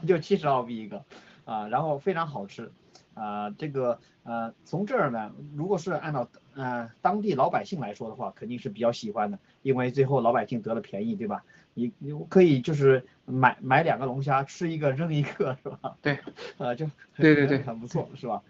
[0.06, 1.06] 就七十澳币一个，
[1.46, 2.74] 啊，然后非常好吃，
[3.14, 11.44] 啊，这个呃，从这儿呢，如果是按照呃当地老百姓来说的话，肯定是比较喜欢的，因为最后老百姓得了便宜，对吧？
[11.74, 15.98] 你你可以就是买买两个龙虾，吃一个扔一个，是吧？
[16.02, 16.20] 对，
[16.58, 16.86] 呃，就
[17.16, 18.42] 对对对，很不错，是吧？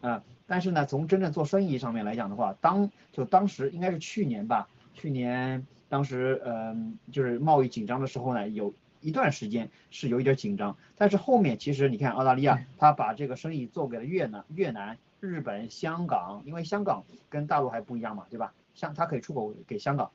[0.00, 0.22] 啊。
[0.46, 10.76] 但是呢，从真正做生意上面来讲的话，当就当时应该是去年吧，去年当时嗯，就是贸易紧张的时候呢，有一段时间是有一点紧张。
[10.96, 18.52] 但是后面其实你看澳大利亚，他把这个生意做给了越南、越南、日本、香港，因为香港跟大陆还不一样嘛，对吧？
[18.74, 20.12] 香它可以出口给香港，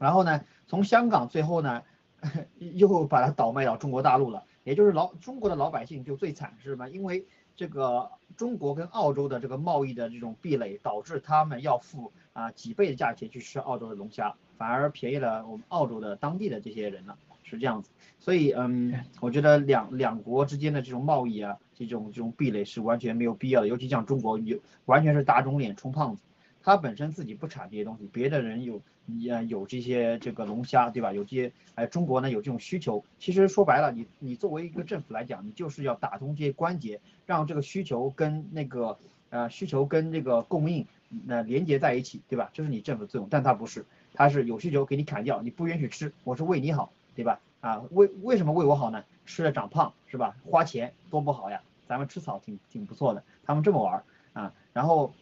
[0.00, 1.82] 然后呢，从香港最后呢，
[2.58, 6.88] 又把它倒卖到中国大陆了，也就是老中国的老百姓就最惨是什么？
[6.90, 17.90] 因为这个中国跟澳洲的这个贸易的这种壁垒，导致他们要付啊几倍的价钱去吃澳洲的龙虾，反而便宜了我们澳洲的当地的这些人了，是这样子。
[18.18, 26.22] 所以嗯，我觉得两两国之间的这种贸易啊，这种这种壁垒是完全没有必要的，尤其像中国有完全是打肿脸充胖子，
[26.62, 28.82] 他本身自己不产这些东西，别的人有。
[29.06, 31.12] 你有这些这个龙虾，对吧？
[31.12, 33.04] 有这些，哎，中国呢有这种需求。
[33.18, 38.96] 其实说白了，你你作为一个政府来讲，你就是要打通这些关节，让这个需求跟那个
[39.28, 40.86] 呃需求跟这个供应
[41.26, 42.48] 那连接在一起，对吧？
[42.54, 43.84] 这是你政府作用，但它不是，
[44.14, 47.40] 它是有需求给你砍掉，你不允许吃，我是为你好，对吧？
[47.60, 49.02] 啊，为为什么为我好呢？
[49.26, 50.36] 吃了长胖是吧？
[50.44, 54.02] 花钱多不好呀，咱们吃草挺挺不错的，他们这么玩
[54.34, 55.12] 啊，然后，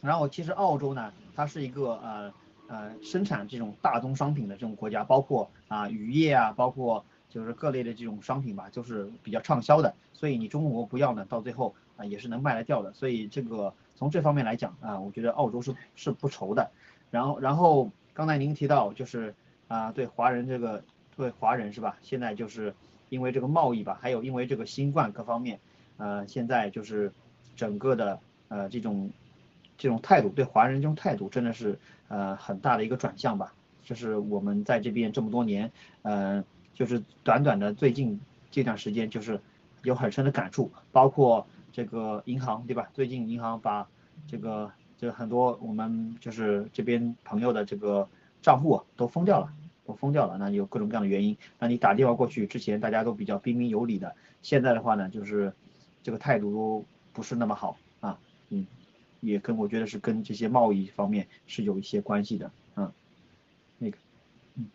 [0.00, 2.32] 然后其实澳洲呢，它是一个呃
[2.68, 16.70] 呃生产这种大宗商品的这种国家，包括啊渔业啊，包括就是各类的这种商品吧，就是比较畅销的，所以你中国不要呢，到最后啊也是能卖得掉的，所以这个从这方面来讲啊，我觉得澳洲是是不愁的。
[17.10, 19.34] 然后然后刚才您提到就是
[19.68, 20.82] 啊对华人这个
[21.16, 21.96] 对华人是吧？
[22.02, 22.74] 现在就是
[23.08, 25.58] 因为这个贸易吧，还有因为这个新冠各方面，
[25.96, 27.12] 呃现在就是
[27.56, 29.10] 整个的呃这种
[29.78, 33.54] 这种态度对华人这种态度真的是呃很大的一个转向吧。
[33.82, 35.70] 就是我们在这边这么多年，
[36.02, 36.44] 呃
[36.74, 39.40] 就是短短的最近这段时间就是
[39.82, 42.88] 有很深的感触，包括这个银行对吧？
[42.92, 43.88] 最近银行把
[44.26, 48.08] 这个这很多我们就是这边朋友的这个
[48.42, 49.52] 账户都封掉了，
[49.86, 51.36] 都封掉了，那有各种各样的原因。
[51.58, 55.52] 那你打电话过去之前大家都比较彬彬有礼的，现在的话呢就是
[56.02, 58.18] 这个态度都不是那么好啊，
[58.50, 58.66] 嗯，
[59.20, 62.92] 也跟我觉得是跟这些贸易方面是有一些关系的，嗯，
[63.78, 63.96] 那个，
[64.56, 64.66] 嗯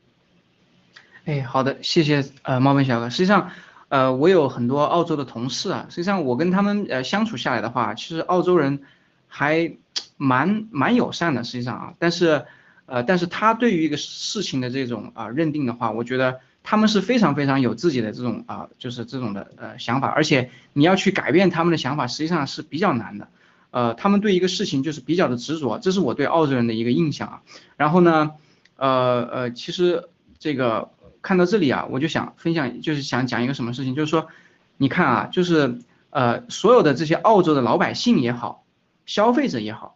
[1.25, 3.09] 哎，好的，谢谢呃冒昧小哥。
[3.09, 3.51] 实际上，
[3.89, 8.81] 呃，我有很多澳洲的同事啊，实际上我跟他们呃相处下来的话，其实澳洲人
[9.27, 9.77] 还
[10.17, 12.45] 蛮蛮友善的，实际上啊，但是
[12.91, 23.29] 呃，但是他对于一个事情的这种啊认定的话，我觉得他们是非常非常有自己的这种啊，就是这种的呃想法，而且你要去改变他们的想法，实际上是比较难的。
[23.69, 27.41] 呃，他们对一个事情就是比较的执着，这是我对澳洲人的一个印象啊。
[27.77, 28.31] 然后呢，
[28.75, 30.89] 呃呃，其实这个
[31.21, 34.27] 看到这里啊，我就想分享，就是想讲一个什么事情，就是说，
[34.75, 35.79] 你看啊，就是
[36.09, 38.65] 呃，所有的这些澳洲的老百姓也好，
[39.05, 39.95] 消费者也好，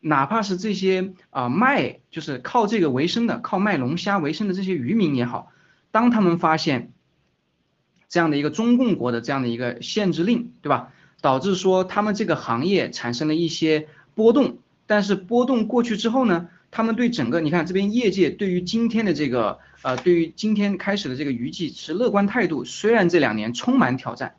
[0.00, 5.52] 哪怕是这些啊、卖就是靠这个为生的，靠卖龙虾为生的这些渔民也好，
[5.90, 6.92] 当他们发现
[8.08, 10.92] 这样的一个中共国的这样的一个限制令，对吧？
[11.20, 24.34] 导致说他们这个行业产生了一些波动，但是波动过去之后呢，他们对整个你看这边业界对于今天的这个呃，对于今天开始的这个渔季持乐观态度，虽然这两年充满挑战，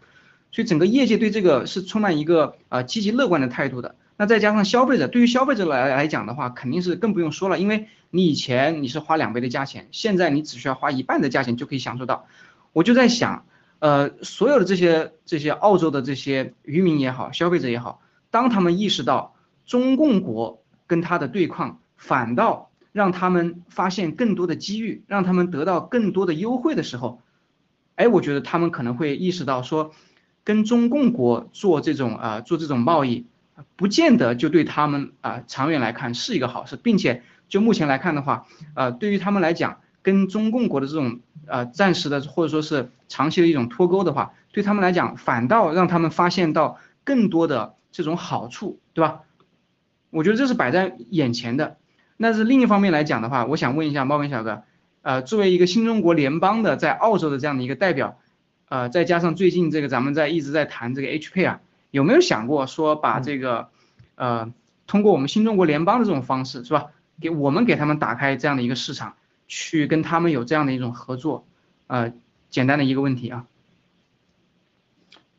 [0.52, 3.96] 所以整个业界对这个是充满一个呃积极乐观的态度的。
[4.22, 12.28] 那再加上消费者，对于消费者来来讲的话，肯定是更不用说了，因为你以前你是花两倍的价钱，现在你只需要花一半的价钱就可以享受到。
[12.72, 13.46] 我就在想。
[13.80, 18.00] 呃，所有的这些这些澳洲的这些渔民也好，消费者也好，
[18.30, 19.34] 当他们意识到
[19.66, 27.22] 中共国跟他的对抗，反倒让他们发现更多的机遇，让他们得到更多的优惠的时候，
[27.96, 29.90] 哎，我觉得他们可能会意识到说，
[30.44, 33.26] 跟中共国做这种啊做这种贸易，
[33.76, 38.46] 不见得就对他们啊长远来看是一个好事，并且就目前来看的话，
[38.76, 39.78] 呃，对于他们来讲。
[40.04, 49.20] 跟中共国的这种呃暂时的或者说是长期的一种脱钩的话，对他们来讲反倒让他们发现到更多的这种好处，对吧？
[50.10, 51.78] 我觉得这是摆在眼前的。
[52.18, 54.64] 那是另一方面来讲的话，我想问一下猫根小哥，
[55.04, 58.18] 呃，作为一个新中国联邦的在澳洲的这样的一个代表，
[58.70, 61.62] 呃，再加上最近这个咱们在一直在谈这个 H P 啊，
[61.92, 63.70] 有没有想过说把这个
[64.16, 64.52] 呃
[64.88, 69.16] 通过我们新中国联邦的这种方式是吧，给我们给他们打开这样的一个市场？
[69.54, 71.46] 去跟他们有这样的一种合作，
[71.88, 72.14] 呃，
[72.50, 73.48] 简单的一个问题啊。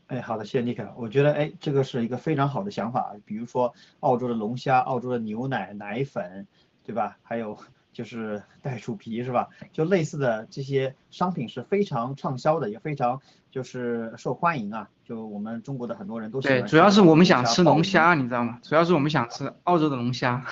[0.09, 0.92] 哎，好的，谢谢尼克。
[0.98, 3.14] 我觉得，哎，这个是一个非常好的想法。
[3.24, 6.46] 比如说，澳洲的龙虾、澳洲的牛奶、奶粉，
[6.84, 7.16] 对吧？
[7.22, 7.57] 还有
[7.94, 9.48] 就是 袋鼠皮，是吧？
[9.72, 13.22] 就类似的这些商品是非常畅销的，也非常
[13.53, 14.88] 就是受欢迎啊。
[15.05, 16.61] 就我们中国的很多人都喜欢。
[16.61, 18.59] 对，主要是我们想吃龙虾，你知道吗？
[18.64, 20.44] 主要是我们想吃澳洲的龙虾。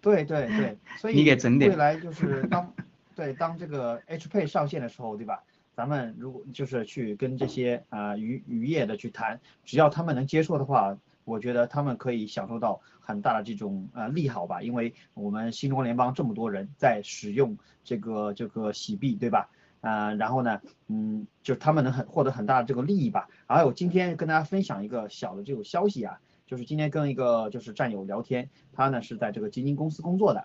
[0.00, 1.24] 对对对， 所以
[1.58, 2.72] 未来就是当
[3.16, 5.42] 对当这个 H Pay 上线的时候，对吧？
[5.74, 14.60] 咱们如果就是去跟这些啊渔渔业的去谈，只要他们能接受的话，我觉得他们可以享受到很大的这种呃利好吧。
[14.60, 19.48] 因为我们新中国联邦这么多人在使用这个这个洗币，对吧？
[19.82, 23.28] 啊，然后呢，嗯，就是他们能很获得很大的这个利益吧。
[23.46, 26.18] 还有今天跟大家分享一个小的这种消息啊。
[26.44, 30.44] 就是今天跟一个就是战友聊天，他呢是在这个基金公司工作的，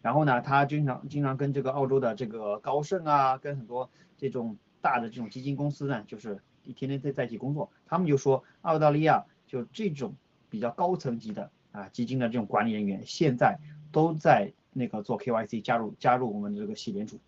[0.00, 10.14] 然后呢他经常经常跟这个澳洲的这个高盛啊，跟很多这种大的这种基金公司呢，就是一天天在在一起工作，他们就说澳大利亚就这种
[10.48, 13.58] 比较高层级的啊基金的这种管理人员，现在
[13.90, 17.18] 都在那个做 KYC 加入加入我们的这个洗联储，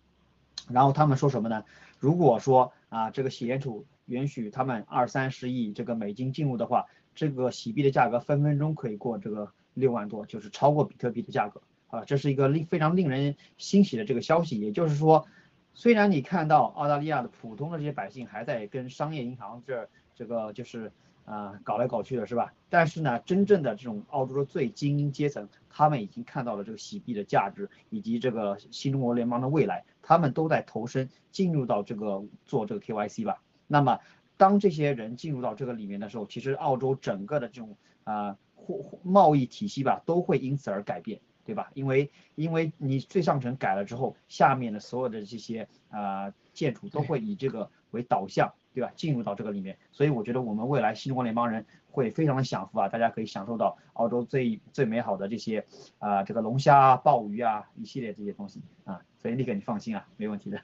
[0.69, 1.63] 然后他们说什么呢？
[1.99, 6.85] 如果说啊这个洗联储允许他们二三十亿这个美金进入的话。
[7.17, 14.59] 这个洗币的价格分分钟可以过这个六万多，就是超过比特币的价格啊，这是一个令非常令人欣喜的这个消息。
[14.59, 15.25] 也就是说，
[15.73, 20.91] 虽然你看到澳大利亚的普通的这些百姓还在跟商业银行这这个就是
[21.25, 22.53] 啊搞来搞去的是吧？
[22.69, 33.41] 但是呢，真正的这种澳洲的最精英阶层，他们已经看到了这个洗币的价值以及这个新中国联邦的未来，他们都在投身进入到这个做这个 KYC 吧。
[33.67, 33.99] 那么
[34.37, 41.71] 当这些人进入到这个里面的时候，其实澳洲整个的这种啊货贸易体系吧，都会因此而改变，对吧？
[41.73, 48.91] 因为因为你最上层改了之后，下面的所有的这些啊建筑都会以这个为导向，对吧？
[48.95, 55.65] 进入到这个里面，所以我觉得我们未来新中国联邦人会非常的享福啊，大家可以享受到澳洲最最美好的这些
[55.97, 60.59] 啊这个龙虾、鲍鱼啊一系列这些东西啊，所以立刻你放心啊，没问题的。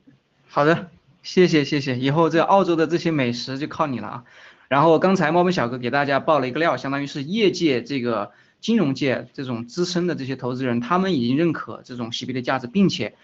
[0.48, 0.90] 好的。
[1.22, 4.24] 谢谢谢谢，以后这澳洲的这些美食就靠你了啊。
[4.66, 13.14] 然后刚才猫本小哥给大家爆了一个料，相当于是业界这个金融界这种资深的这些投资人，他们已经认可这种洗币的价值，并且，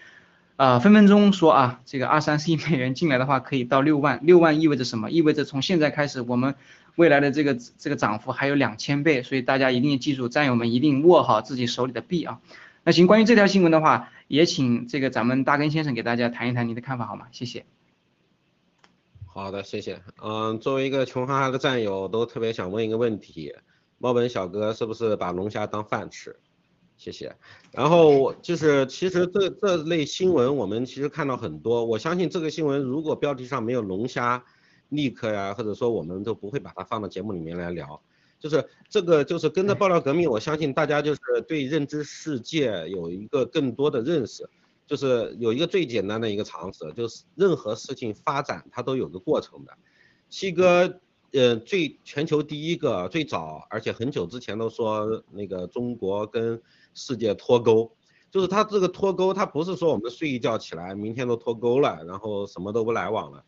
[0.59, 5.09] 啊分分钟说啊，这个二三十亿美元进来的话，可以到六万，六万意味着什么？
[5.09, 6.55] 意味着从现在开始，我们
[6.97, 12.41] 未来的这个这个涨幅还有两千倍，所以大家一定记住，战友们一定握好自己手里的币啊。
[12.83, 17.27] 那行，关于这条新闻的话，也请这个咱们大根先生给大家谈一谈您的看法好吗？
[17.31, 17.65] 谢谢。
[19.27, 20.01] 好的，谢谢。
[20.21, 23.55] 嗯，作为一个穷哈哈的战友，都特别想问一个问题：
[23.97, 26.35] 猫本小哥是不是把龙虾当饭吃？
[26.99, 27.33] 谢谢。
[27.71, 31.83] 然后就是，其实这这类新闻我们其实看到很多。
[31.85, 34.43] 我相信这个新闻如果标题上没有龙虾，
[34.89, 37.99] 立刻呀，或者说我们都不会把它放到节目里面来聊。
[38.37, 44.47] 就是这个，就是跟着爆料革命，我相信大家就是对认知世界有一个更多的认识。
[44.85, 49.71] 就是有一个最简单的一个常识，就是任何事情发展它都有个过程的。
[50.29, 50.99] 七哥，
[51.31, 56.59] 呃，最全球第一个最早，而且很久之前都说那个中国跟
[56.93, 57.95] 世界脱钩，
[58.31, 63.43] 就是它这个脱钩，它不是说我们睡一觉起来明天都脱钩了，然后什么都不来往了，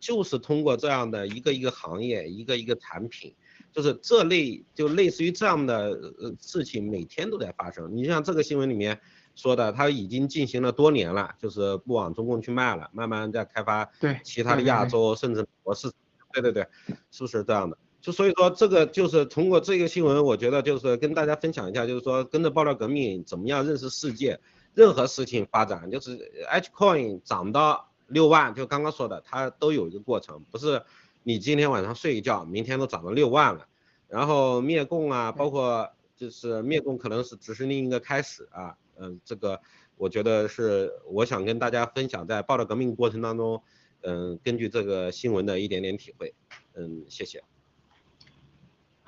[0.00, 3.34] 就是通过这样的一个一个行业，一个一个产品，
[3.72, 7.96] 就是这类就类似于这样的呃事情每天都在发生。
[7.96, 9.00] 你像这个新闻里面。
[9.36, 15.90] 说的它已经进行了多年了，就是不往中共去卖了，慢慢在开发对其他的亚洲甚至国市，
[16.32, 16.68] 对对对，
[17.10, 17.76] 是不是这样的？
[18.04, 24.38] 就所以说这个就是通过这个新闻，我觉得就是跟大家分享一下，就是说跟着爆料革命怎么样认识世界，
[24.74, 26.18] 任何事情发展就是
[26.50, 30.82] H coin 涨到六万，就刚刚说的，它都有一个过程，不是
[31.22, 33.66] 你今天晚上睡一觉，明天都涨到六万了。
[34.06, 38.76] 然后灭共啊，包括就是灭共可能是只是另一个开始啊。
[38.98, 39.58] 嗯，这个
[39.96, 43.62] 我觉得是我想跟大家分享，在报道革命过程当中，
[44.02, 46.34] 嗯，根据这个新闻的一点点体会，
[46.74, 47.42] 嗯，谢谢。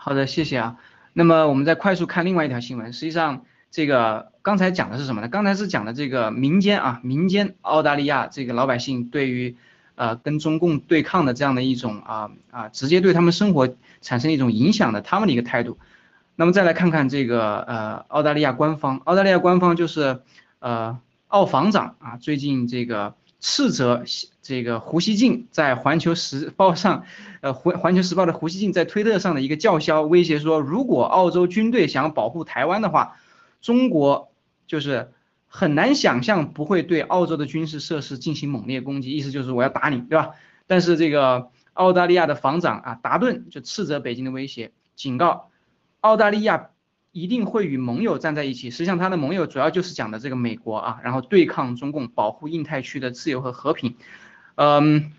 [0.08, 0.76] 好的，谢谢啊。
[1.14, 5.26] 那么我们再快速看另外一条新闻，实际上这个刚才讲的是什么呢？
[5.26, 9.56] 刚才是讲的这个民间啊，民间澳大利亚这个老百姓对于
[9.96, 15.76] 呃跟中共对抗的这样的一种啊啊，直接对他们生活产生一种影响的他们的一个态度。
[16.36, 20.20] 那么再来看看这个呃澳大利亚官方，澳大利亚官方就是
[20.60, 23.16] 呃澳防长啊，最近这个
[23.48, 24.02] 斥责
[24.42, 27.04] 这个胡锡进在环球时报上，
[27.42, 33.18] 呃环环球时报的胡锡进在推特上的一个叫嚣，威胁说，如果澳洲军队想保护台湾的话，
[33.62, 34.32] 中国
[34.66, 35.12] 就是
[35.46, 40.30] 很难想象不会对澳洲的军事设施进行猛烈攻击，意思就是我要打你，对吧？
[40.66, 45.50] 但是这个澳大利亚的防长啊达顿就斥责北京的威胁，警告。
[46.00, 46.70] 澳大利亚
[47.16, 53.96] 一定会与盟友站在一起，实际上他的盟友主要就是讲的这个美国啊，然后对抗中共，保护印太区的自由和和平。
[54.56, 55.12] 嗯，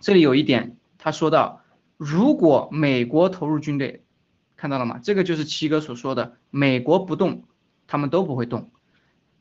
[0.00, 1.60] 这里有一点，他说到，
[1.98, 4.02] 如果美国投入军队，
[4.56, 4.98] 看到了吗？
[5.02, 7.44] 这个就是七哥所说的，美国不动，
[7.86, 8.70] 他们都不会动。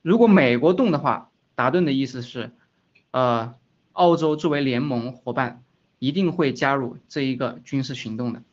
[0.01, 2.51] 如果美国动的话，达顿的意思是，
[3.11, 3.55] 呃，
[3.93, 5.63] 澳洲作为联盟伙伴，
[5.97, 8.43] 一定会加入这一个军事行动的，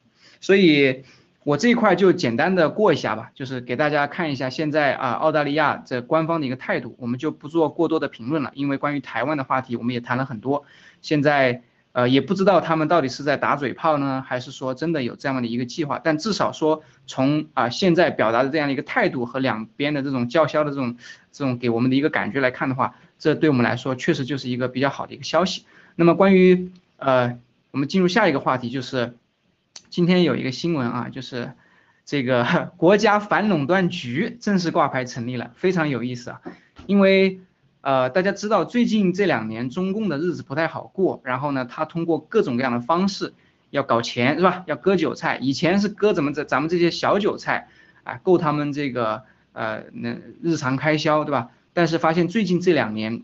[0.41, 1.03] 所以。
[1.47, 10.65] 我这一块就简单的过一下吧，就是给大家看一下现在啊澳大利亚这官方的一个态度，我们就不做过多的评论了，因为关于台湾的话题我们也谈了很多，
[11.03, 20.97] 现在呃也不知道他们到底是在打嘴炮呢，还是说真的有这样的一个计划，但至少说从啊现在表达的这样的一个态度和两边的这种叫嚣的这种
[21.31, 25.65] 这种给我们的一个感觉来看的话，这对我们来说确实就是一个比较好的一个消息。
[25.95, 27.39] 那么关于呃
[27.71, 29.15] 我们进入下一个话题就是。
[29.91, 31.53] 今天有一个新闻啊，就是
[32.05, 36.41] 这个 国家反垄断局正式挂牌成立了，非常有意思啊。
[36.87, 37.41] 因为
[37.81, 43.33] 呃，大家知道最近这两年中共的日子不太好过，然后呢，他通过各种各样的方式
[43.71, 44.65] 要搞钱是吧？
[44.67, 45.39] 要割韭菜。
[45.41, 47.69] 以前是割怎么这咱们这些小韭菜
[48.03, 49.23] 啊，够他们这个
[49.53, 51.51] 呃那日常开销，对吧？
[51.73, 53.23] 但是发现最近这两年，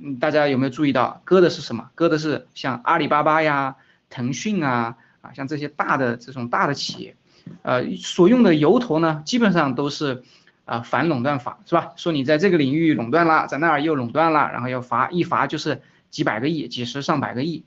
[0.00, 1.90] 嗯，大家有没有注意到割的是什么？
[1.94, 3.76] 割的是像阿里巴巴呀、
[4.10, 7.16] 腾讯啊啊，像这些大的这种大的企业，
[7.62, 10.22] 呃，所用的由头呢，基本上都是
[10.66, 11.92] 啊反垄断法，是吧？
[11.96, 17.64] 说你在这个领域垄断了，在那儿又垄断了，然后要罚一罚就是几百个亿、几十上百个亿。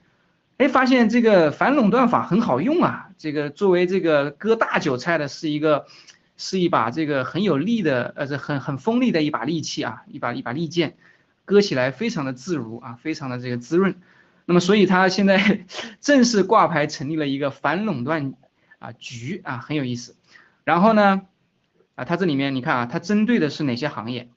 [0.58, 3.10] 哎，发现这个反垄断法很好用啊！
[3.20, 5.86] 这个作为这个割大韭菜的，是一个，
[6.36, 10.96] 是一把这个很有力的，呃，这很很锋利的一把利器啊，一把一把利剑，
[11.46, 13.96] 割起来非常的自如啊，非常的这个滋润。
[14.48, 15.66] 那么，所以他现在
[16.02, 18.34] 正式挂牌成立了一个反垄断
[18.80, 20.16] 啊局啊，很有意思。
[20.64, 21.24] 然后呢，
[21.96, 24.30] 啊，它这里面你看啊，它针对的是哪些行业？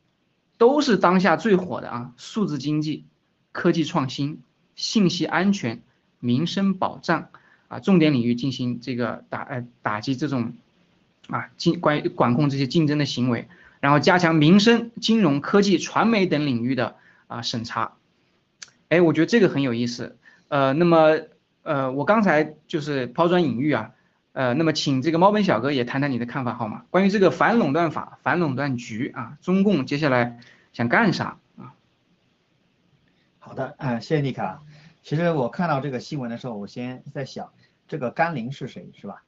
[0.59, 3.05] 都是当下最火的啊，数字经济、
[3.53, 4.43] 科技创新、
[4.75, 5.81] 信息安全。
[6.23, 7.31] 民生保障
[7.69, 10.53] 啊，重点领域进行这个打呃打击这种
[11.29, 13.49] 啊竞关于管控这些竞争的行为，
[13.81, 16.97] 然后加强民生、金融科技、传媒等领域的
[17.27, 17.93] 啊审查。
[18.91, 20.19] 哎，我觉得这个很有意思。
[20.49, 21.19] 呃，那么
[21.63, 23.95] 呃，我刚才就是抛砖引玉啊。
[24.33, 26.85] 呃，那么请这个猫本小哥也谈谈你的看法好吗？
[26.91, 30.39] 关于这个反垄断法、反垄断局啊，中共接下来
[30.73, 31.75] 想干啥啊？
[33.41, 34.63] 好的，嗯，谢谢妮卡。
[35.03, 37.53] 其实我看到这个新闻的时候，我先在想，
[37.89, 39.25] 这个甘霖是谁，是吧？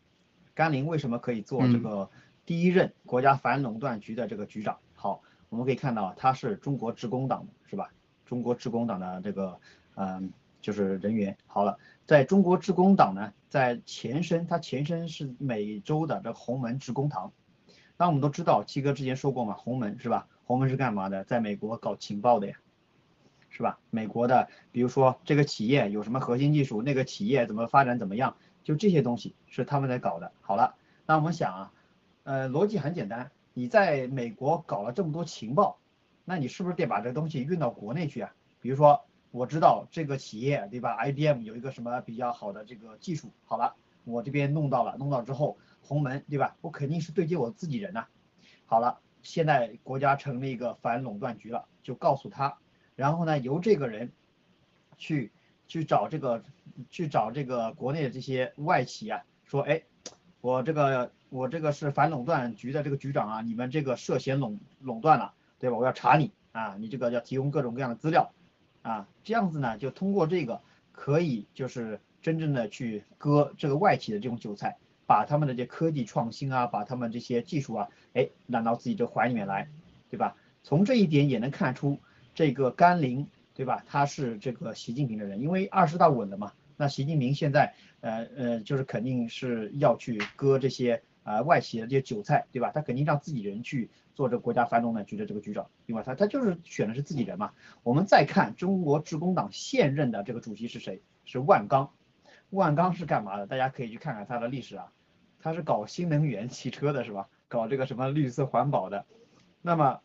[0.55, 2.09] 甘霖为什么可以做这个
[2.47, 4.79] 第一任国家反垄断局的这个局长？
[4.95, 7.91] 好，我们可以看到他是中国职工党，是吧？
[8.27, 9.59] 中国职工党的这个，
[9.95, 11.37] 嗯，就是人员。
[11.47, 17.33] 好了，在中国职工党呢，在前身，它前身是美洲的这洪门职工堂。
[17.97, 20.27] 那我们都知道，七哥之前说过嘛，洪门是吧？
[20.45, 21.25] 洪门是干嘛的？
[21.25, 22.57] 在美国搞情报的呀。
[23.55, 23.79] 是吧？
[23.91, 30.33] 美国的，比如说这个企业有什么核心技术，那个企业怎么发展怎么样，就这些东西是他们在搞的。
[30.41, 31.73] 好了，那我们想啊，
[32.23, 35.77] 呃，逻辑很简单，你在美国搞了这么多情报，
[36.25, 38.33] 那你是不是得把这东西运到国内去啊？
[38.61, 46.57] 比如说我知道这个企业对吧，IBM 有一个什么比较好的这个技术，好了，我这边弄到了，弄到之后，鸿门对吧？
[46.61, 48.07] 我肯定是对接我自己人呐。
[48.67, 52.59] 好了，现在国家成立一个反垄断局了，就告诉他。
[52.95, 54.13] 然后呢，由这个人
[54.99, 55.33] 去
[55.67, 56.43] 去找这个
[56.91, 59.83] 去找这个国内的这些外企啊，说，哎，
[60.41, 65.77] 我这个我这个是反垄断局的这个局长啊，你们这个涉嫌垄垄断了，对吧？
[65.77, 68.33] 我要查你啊，你这个要提供各种各样的资料
[68.83, 70.61] 啊，这样子呢，就通过这个
[70.91, 79.69] 可以就是真正的去割这个外企的这种韭菜，把他们的这科技创新啊，把他们这些技术啊，哎，揽到自己这怀里面来，
[80.11, 80.35] 对吧？
[80.65, 82.01] 从这一点也能看出。
[82.35, 83.85] 这个甘霖，对吧？
[83.87, 86.53] 他是这个习近平的人，因为二十大稳了嘛。
[86.79, 92.73] 那习近平现在，呃呃，就是肯定是要去割这些啊外企的这些韭菜，对吧？
[92.75, 97.53] 他肯定让自己人去做这国家反垄断局的这个局长，另外他他就是选的是自己人嘛。
[97.83, 101.03] 我们再看中国职工党现任的这个主席是谁？
[101.25, 101.91] 是万钢。
[102.51, 103.47] 万钢是干嘛的？
[103.47, 104.93] 大家可以去看看他的历史啊。
[105.41, 107.29] 他是搞新能源汽车的，是吧？
[107.49, 109.07] 搞这个什么绿色环保的。
[109.61, 110.01] 那么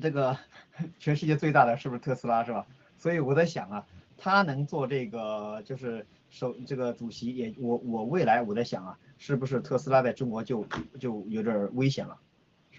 [0.00, 0.38] 这个。
[1.00, 2.64] 全世界最大的是不是特斯拉是吧？
[2.98, 3.86] 所以我在想啊，
[4.16, 10.64] 他能做这个就是首这个主席也我我未来我在想啊，是不是特斯拉在中国就
[11.00, 12.16] 就有点危险了，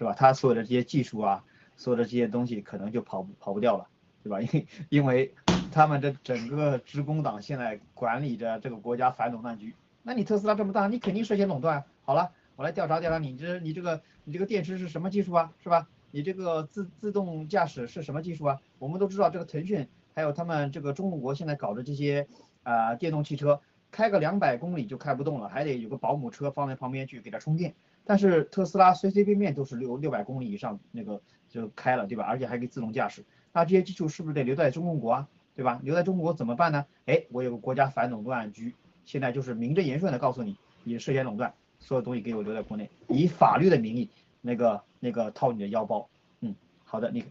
[0.00, 0.14] 是吧？
[0.16, 1.44] 他所有的这些技术啊，
[1.76, 3.86] 所有的这些东西可能就跑跑不掉了，
[4.22, 4.40] 对吧？
[4.40, 5.34] 因为因为
[5.70, 11.84] 他们这整个职工党现在管理着这个国家反垄断局，那你特斯拉这么大，你肯定涉嫌垄断。
[12.00, 15.86] 好了，我来调查调查你这你这个你这个电池是什么技术啊，是吧？
[16.10, 18.58] 你这个自自动驾驶是什么技术啊？
[18.78, 22.26] 我们都知道这个腾讯还有他们这个中国现在搞的这些
[22.62, 27.74] 啊电动汽车，开个两百公里就开不动了，还得有个保姆车放在旁边去给它充电。
[28.10, 32.24] 但是特斯拉随随便便都是六六百公里以上那个就开了，对吧？
[32.24, 33.24] 而且还可以自动驾驶。
[33.52, 35.28] 那这些技术是不是得留在中国啊？
[35.54, 35.78] 对吧？
[35.84, 36.84] 留在中国怎么办呢？
[37.06, 44.10] 哎，我有个国家反垄断局，现在就是名正言顺的告诉你，你涉嫌垄断，所有东西给我留在国内，以法律的名义。
[44.40, 46.08] 那个那个掏你的腰包，
[46.40, 46.52] 嗯，
[46.82, 47.24] 好的，你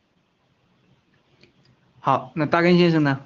[2.00, 3.20] 好，那大根先生呢？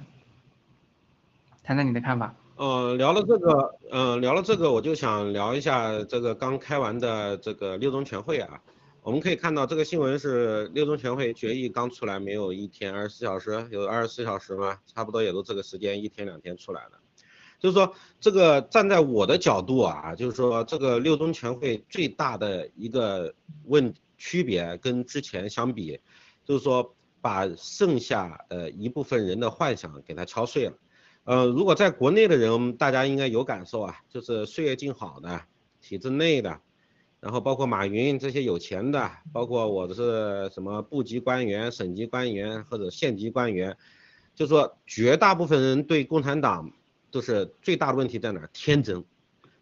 [1.62, 2.34] 谈谈你的看法。
[2.56, 8.62] 呃，聊了这个，嗯，聊了这个，我就想聊一下这个刚开完的这个六中全会啊。
[9.02, 14.78] 我们可以看到这个新闻是六中全会决议刚出来没有一天，二十四小时有二十四小时吗？
[14.86, 16.98] 差不多也都这个时间，一天两天出来的。
[17.58, 23.34] 就是说，这个站在我的角度啊，就是说，这个六中全会最大的一个
[23.64, 25.98] 问区别跟之前相比，
[26.44, 30.72] 就是说把剩下呃一部分人的幻想给它敲碎了。
[31.24, 35.40] 呃，如果在国内的人，大家应该有感受啊，就是岁月静好的
[35.80, 36.60] 体制内的，
[37.20, 43.76] 然后包括马云这些有钱的，包括我的是什么部级官员、省级官员或者县级官员，
[44.34, 46.70] 就说绝大部分人对共产党
[47.10, 48.50] 都是最大的问题在哪儿？
[48.52, 49.02] 天真。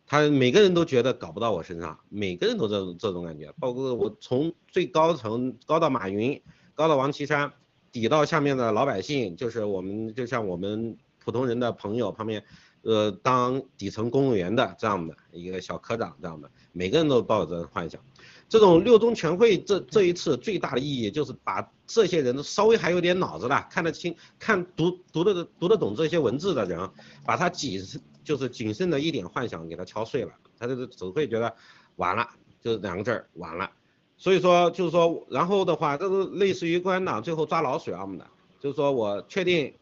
[0.04, 6.42] 他每个人都觉得搞不到我身上，每个人都这种这种感觉，包括我从最高层高到马云，
[6.74, 7.50] 高到王岐山，
[7.92, 12.44] 底到下面的老百姓，就是我们就像我们普通人的朋友旁边。
[12.84, 18.00] 呃，当底层公务员的这样的一个小科长，这样的每个人都抱着幻想。
[18.48, 26.90] 这种六中全会这这一次最大的意义就是把这些人稍微还有点脑子的，看得清、看读读得读得懂这些文字的人，
[27.24, 27.80] 把他仅
[28.24, 31.54] 就是仅剩的一点幻想给他敲碎了，他就是只会觉得
[31.94, 32.28] 完了，
[32.60, 33.70] 就是两个字儿完了。
[34.16, 38.26] 所以说就是说，然后的话，这是类似于共产党最后抓老鼠一样的，
[38.58, 39.72] 就是说我确定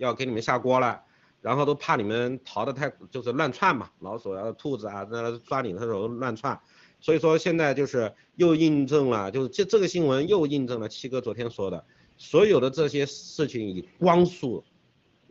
[0.00, 1.02] 要给你们下锅了。
[1.42, 6.60] 然后都怕你们逃得太，就是乱窜嘛，老鼠啊、兔子啊，在抓你的时候乱窜，
[7.00, 11.82] 所以说现在就是又印证了，就是这这个新闻又印证了七哥昨天说的，
[12.18, 14.62] 所有的这些事情以光速，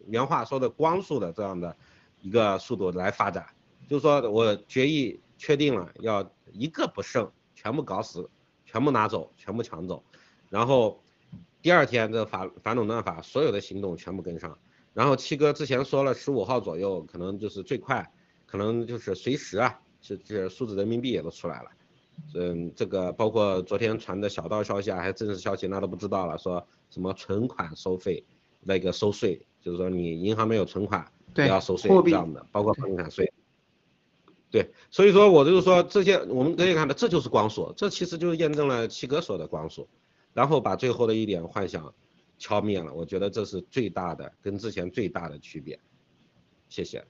[0.08, 1.78] 原话说的光速的这样的
[2.22, 3.46] 一个速度来发展，
[3.88, 8.28] 就是说我决议确定了要一个不剩，全部搞死，
[8.66, 10.04] 全部拿走，全部抢走，
[10.50, 11.04] 然后
[11.62, 14.58] 第二天的反反垄断法所有的行动全部跟上。
[14.94, 18.12] 然后七哥之前说了十五号左右，可能就是最快，
[18.46, 21.70] 可能就是随时啊，这这数字人民币也都出来了。
[22.34, 26.38] 嗯，这个包括昨天传的小道消息啊，还是正式消息，那都不知道了。
[26.38, 28.24] 说什么存款收费，
[28.62, 33.32] 那个收税，就是说你银行没有存款，也要收税这样的，包括房地产税。
[34.52, 39.88] 对，所以说我就是说这些，我们可以看到，这就是光速，这其实就是验证了七哥说的光速，
[40.40, 41.94] 然后把最后的一点幻想。
[42.42, 45.78] 敲灭了，我觉得这是最大的跟之前最大的区别。
[46.70, 47.04] 谢谢。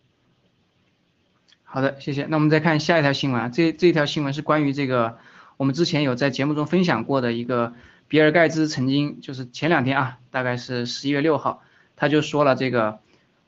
[1.63, 2.25] 好的，谢谢。
[2.25, 5.19] 那我们再看下一条新闻啊，这这条新闻是关于这个
[5.57, 7.75] 我们之前有在节目中分享过的一个
[8.07, 11.61] 比尔盖茨曾经就是前两天啊，大概是十一月六号，
[11.95, 12.99] 他就说了这个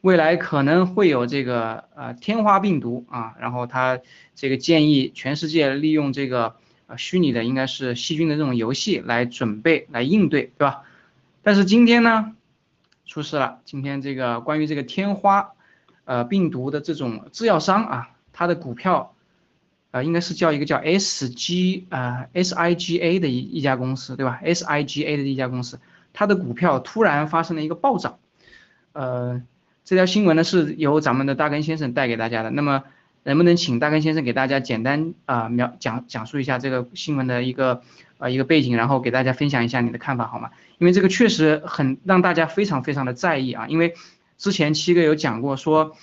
[0.02, 4.00] 未来可能会有这个呃天花病毒啊，然后他
[4.36, 6.58] 这个建议全世界利用这个
[6.92, 10.84] 呃虚拟的应该是细菌的这种游戏来准备来应对，对吧？
[11.42, 12.36] 但是今天呢，
[13.06, 13.60] 出事了。
[13.66, 15.54] 今天这个关于这个天花，
[16.04, 19.16] 呃，病毒的这种制药商啊，它的股票，
[19.92, 25.80] 呃，应该是叫一个叫 S G 啊 S I G A 的一一家公司，对吧？S I G A 的一家公司，
[26.12, 28.20] 它的股票突然发生了一个暴涨。
[28.94, 29.42] 呃，
[29.86, 32.52] 这条新闻呢是由咱们的大根先生带给大家的。
[32.52, 32.84] 那么，
[33.24, 37.82] 能不能请大根先生给大家简单啊描讲讲述一下这个新闻的一个？
[38.22, 40.52] 啊，一个背景，然后给大家分享一下你的看法好吗？
[40.78, 43.66] 因为这个确实很让大家非常非常的在意啊。
[43.68, 43.96] 因为
[44.38, 45.98] 之前七哥有讲过说，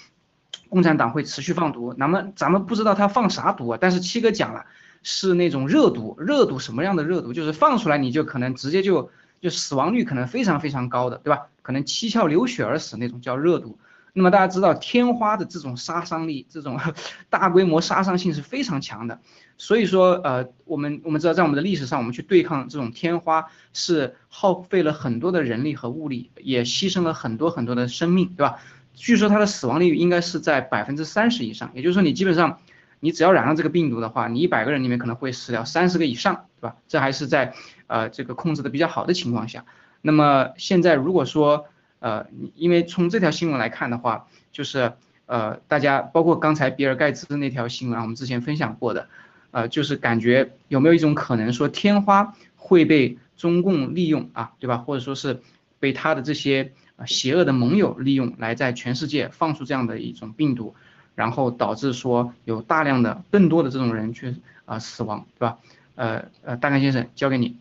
[0.68, 3.78] 共产党会持续放毒，那么咱们不知道他放啥毒啊。
[3.80, 4.66] 但是七哥讲了，
[5.04, 7.32] 是那种热毒，热毒什么样的热毒？
[7.32, 11.46] 就是放出来你就可能直接就就死亡率可能非常非常高的，对吧？
[11.62, 13.78] 可能七窍流血而死那种叫热毒。
[14.12, 16.78] 那么大家知道天花的这种杀伤力，这种
[17.30, 19.20] 大规模杀伤性是非常强的。
[19.56, 28.58] 所以说，呃，我们我们知道，在我们的历史上，我们去对抗这种天花是耗费了很多的人力和物力，也牺牲了很多很多的生命，对吧？
[28.94, 32.58] 据说它的死亡率应该是在百分之三十以上，也就是说，你基本上，
[33.00, 36.76] 你只要染上这个病毒的话，你一百个人里面可能会死掉三十个以上，对吧？
[36.86, 37.52] 这还是在
[37.88, 39.64] 呃这个控制的比较好的情况下。
[40.02, 41.66] 那么现在如果说，
[42.00, 44.92] 呃，因为从这条新闻来看的话，就是
[45.26, 49.08] 呃大家包括刚才比尔盖茨那条新闻，我们之前分享过的。
[49.50, 54.76] 呃，就是感觉有没有一种可能说天花会被中共利用啊，对吧？
[54.76, 55.40] 或者说是
[55.80, 56.72] 被他的这些
[57.06, 60.74] 邪恶的盟友利用，来在全世界放出这样的一种病毒，
[61.14, 64.36] 然后导致说有大量的更多的这种人去
[64.66, 65.58] 啊死亡，对吧？
[65.94, 67.56] 呃呃，大干先生交给你。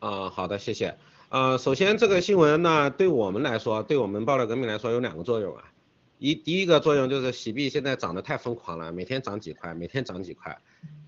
[0.00, 0.96] 呃，好的，谢谢。
[1.34, 5.64] 呃，首先这个新闻呢，对我们来说，对我们爆料革命来说有两个作用啊。
[6.20, 10.56] 一第一个作用就是洗币现在涨得太疯狂了，每天涨几块，每天涨几块，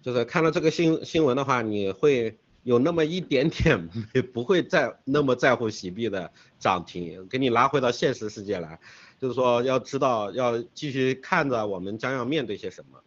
[0.03, 3.89] 就是看到这个新新闻的话，你会有那么一点点
[4.35, 8.81] 不会再那么在乎洗币的涨停，给你拉回到现实世界来，
[9.21, 12.99] 就是说要知道要继续看着我们将要面对些什么。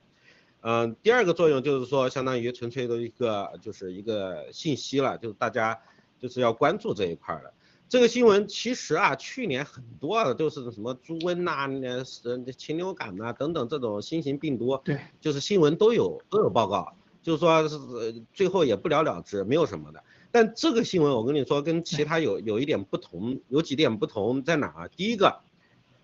[0.62, 5.78] 嗯，第二个作用就是说相当于纯粹的一个就是一个信息了，就是大家
[6.20, 7.54] 就是要关注这一块的。
[7.88, 16.94] 这个新闻其实啊，去年很多都是什么猪瘟呐、那是禽流感呐等等这种新型病毒，对，就是新闻都有都有报告，
[17.24, 20.04] 就是说是最后也不了了之，没有什么的。
[20.32, 24.88] 但这个新闻我跟你说，跟其他有有一点不同，有几点不同在哪啊？
[24.90, 25.40] 第一个，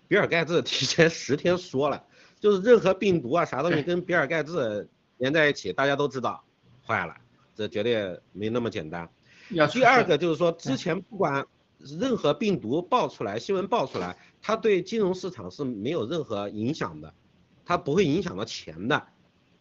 [0.08, 2.02] 比尔盖茨 提前十天说了，
[2.40, 4.88] 就是任何病毒啊啥东西跟比尔盖茨
[5.18, 6.42] 连在一起，大家都知道
[6.84, 7.14] 坏了，
[7.54, 9.08] 这绝对没那么简单。
[9.50, 11.46] 要第二个就是说，之前不管
[11.78, 17.12] 任何病毒爆出来，新闻爆出来，它对金融市场是没有任何影响的，
[17.64, 19.06] 它不会影响到钱的。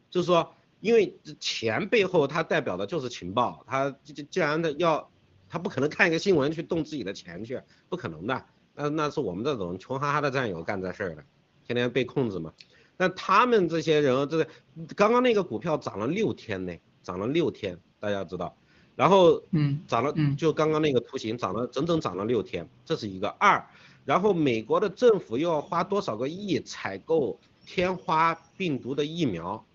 [0.10, 5.10] 就是说，因为钱背后它代表的就是情报，它既既然的要，
[5.50, 8.46] 它不可能看一个新闻去动自己的钱去，不可能的。
[8.74, 11.24] 那那是我们这种穷哈哈的战友干这事儿的，
[11.68, 12.54] 天天被控制嘛。
[12.98, 14.48] 那他们这些人，这个
[14.96, 16.74] 刚刚那个股票涨了六天呢，
[17.04, 18.56] 涨了六天，大家知道。
[18.96, 23.66] 然后，嗯，涨了，嗯，就刚刚那个图形涨了整整涨了六天，这是一个二。
[24.06, 29.66] 然后美国的政府又要花多少个亿采购天花病毒的疫苗？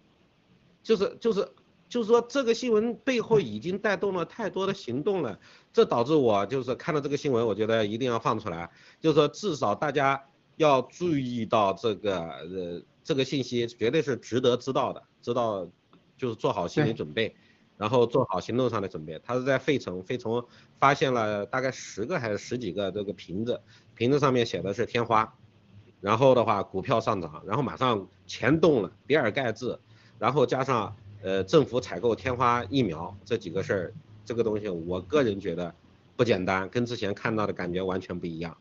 [0.83, 1.47] 就是就是
[1.89, 5.39] 就是说这个新闻背后已经带动了太多的行动了，
[5.73, 10.25] 这导致我就是看到这个新闻，我觉得一定要放出来，就是说至少大家
[10.57, 15.69] 要注意到这个呃这个信息绝对是值得知道的，知道
[16.17, 17.35] 就是做好心理准备。
[17.81, 19.19] 然后做好行动上的准备。
[19.25, 20.45] 他是在费城，费城
[20.79, 23.59] 发现了大概十个还是十几个这个瓶子，
[23.95, 25.35] 瓶子上面写的是天花。
[26.03, 29.81] 然后的话，股票上涨，然后马上钱动了，比尔盖茨，
[30.19, 33.95] 然后加上呃政府采购天花疫苗这几个事儿，
[34.27, 35.75] 这个东西我个人觉得
[36.17, 38.55] 不简单，跟之前看到的感觉完全不一样。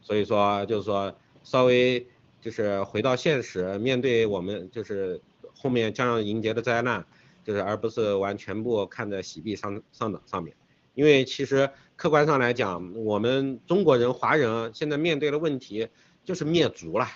[0.00, 1.14] 所以说就是说
[1.44, 2.04] 稍微
[2.40, 5.20] 就是回到现实，面对我们就是
[5.56, 7.06] 后面将要迎接的灾难。
[7.46, 10.52] 就是而不是完全部看在洗币上上涨上面，
[10.94, 15.88] 因为其实客观上来讲，我们中国人、华人现在面对的问题
[16.24, 17.06] 就是灭族了。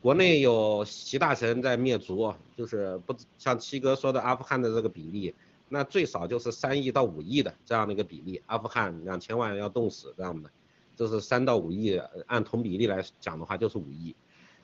[0.00, 5.34] 国内有习大神在灭族，就是不像七哥说的阿富汗的这个比例，
[5.68, 8.40] 那最少就是三亿到五亿的这样的一个比例。
[8.46, 10.48] 阿富汗两千万要冻死这样的，
[10.94, 14.14] 这是三到五亿，按同比例来讲的话就是五亿。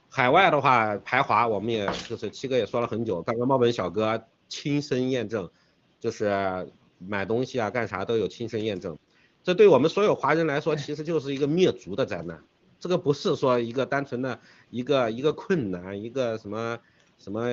[0.08, 4.22] 海外的话排华，我们也就是七哥也说了很久，刚刚猫本小哥。
[4.52, 5.50] 亲身验证，
[5.98, 8.98] 就是买东西啊，干啥都有亲身验证。
[9.42, 12.38] 这对我们所有华人来说，其实就是一个灭族的灾难。
[12.78, 14.38] 这个不是说一个单纯的
[14.68, 16.78] 一个一个困难，一个什么
[17.18, 17.48] 什么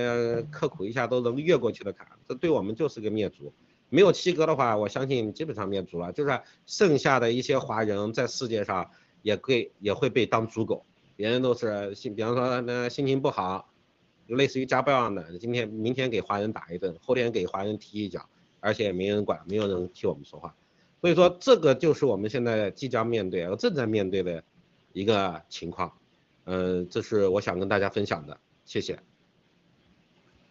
[0.52, 2.06] 刻苦一下都能越过去的坎。
[2.28, 3.54] 这对我们就是个灭族。
[3.88, 6.12] 没有七哥的话，我相信基本上灭族了。
[6.12, 8.92] 就是剩下的一些华人在世界上
[9.22, 10.86] 也会也会被当猪狗。
[11.16, 13.69] 别人都是心，比方说那心情不好。
[14.36, 18.28] 类似于家暴一样的，今天、明天给华人打一顿，后天给华人踢一脚，
[18.60, 20.56] 而且也没人管，没有人替我们说话。
[21.02, 24.44] 所以说，这个就是我们现在即将面对、正在面对的
[24.94, 25.94] 一个情况。
[26.46, 29.00] 嗯，这是我想跟大家分享的，谢谢。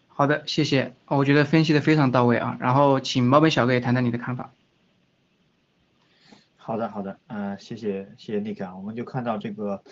[0.08, 0.94] 好的，谢谢。
[1.06, 2.56] 我觉得分析的非常到位啊。
[2.60, 4.52] 然后请猫本小哥也谈谈你的看法。
[6.56, 8.76] 好的，好的，嗯，谢谢，谢谢 Nick 啊。
[8.76, 9.82] 我们就看到这个。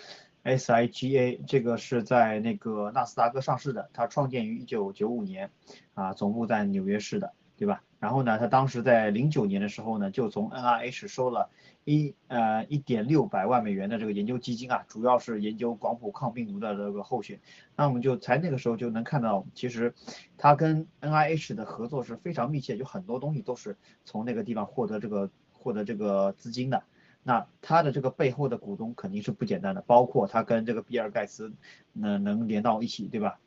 [0.55, 5.51] SIGA 这个是在那个纳斯达克上市的，它创建于一九九五年，
[5.93, 7.83] 啊，总部在纽约市的，对吧？
[7.99, 11.49] 然后呢，它当时在零九年的时候呢，就从 NIH 收了
[11.83, 17.39] 一呃一点六百万美元的这个研究基金啊，主要是研究广谱抗病毒的这个候选。
[17.75, 19.95] 那我们就在那个时候就能看到，其实
[20.37, 23.75] 它跟 NIH 的合作是非常密切，就很多东西都是
[24.05, 26.83] 从那个地方获得这个获得这个资金的。
[27.27, 31.51] 那他的这个背后的股东肯定是不简单的，包括他跟这个比尔盖茨，
[31.91, 33.37] 能能连到一起，对吧？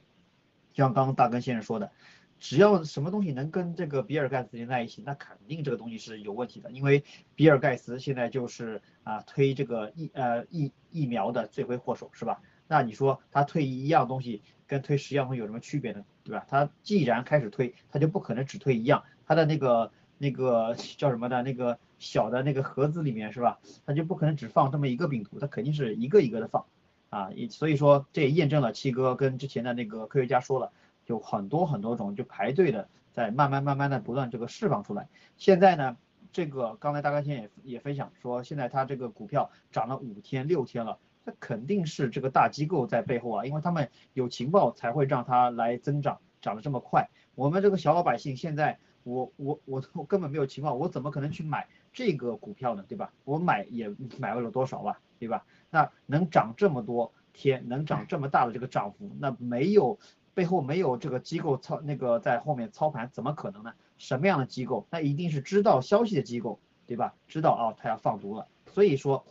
[0.75, 1.91] 就像刚刚大根先生说的，
[2.39, 7.03] 只要什么东西能跟这个比尔盖茨连在一起，那肯定这个东西是有问题的，因为
[7.35, 12.43] 比尔盖茨现在就是啊推这个疫呃疫疫苗的罪魁祸首，是吧？
[12.69, 16.05] 那你说他推一样东西跟推十样东西有什么区别呢？
[16.23, 16.45] 对吧？
[16.47, 21.79] 他既然开始推，他就不可能只推一样，他的那个那个叫什么的那个。
[22.01, 23.61] 小的那个盒子里面是吧？
[23.87, 26.65] 它就不可能只放这么一个病毒，它肯定是一个一个的放
[27.11, 27.31] 啊。
[27.33, 30.73] 也所以说这也验证了七哥跟之前的那个科学家说了，
[31.07, 35.09] 有很多很多种就排队的在慢慢慢慢的不断这个释放出来。
[35.37, 35.97] 现在呢，
[36.33, 47.11] 这个刚才大概先也也分享说，现在它这个股票涨了五天六天了，那肯定是这个大机构在背后啊，因为他们有情报才会让它来增长，涨得这么快。
[47.35, 51.67] 我们这个小老百姓现在，我我我我 根本没有情报，我怎么可能去买？
[51.93, 53.13] 这个股票呢，对吧？
[53.25, 53.89] 我买也
[54.19, 55.45] 买不了多少吧，对吧？
[55.71, 59.99] 那能涨这么多天，能涨这么大的这个涨幅，那没有
[60.33, 63.73] 背后没有这个机构操那个在后面操盘，怎么可能呢？
[63.99, 64.87] 什么样的机构？
[64.91, 67.15] 那一定是知道消息的机构，对吧？
[67.27, 68.47] 知道啊，他要放毒了。
[68.73, 69.27] 所以说，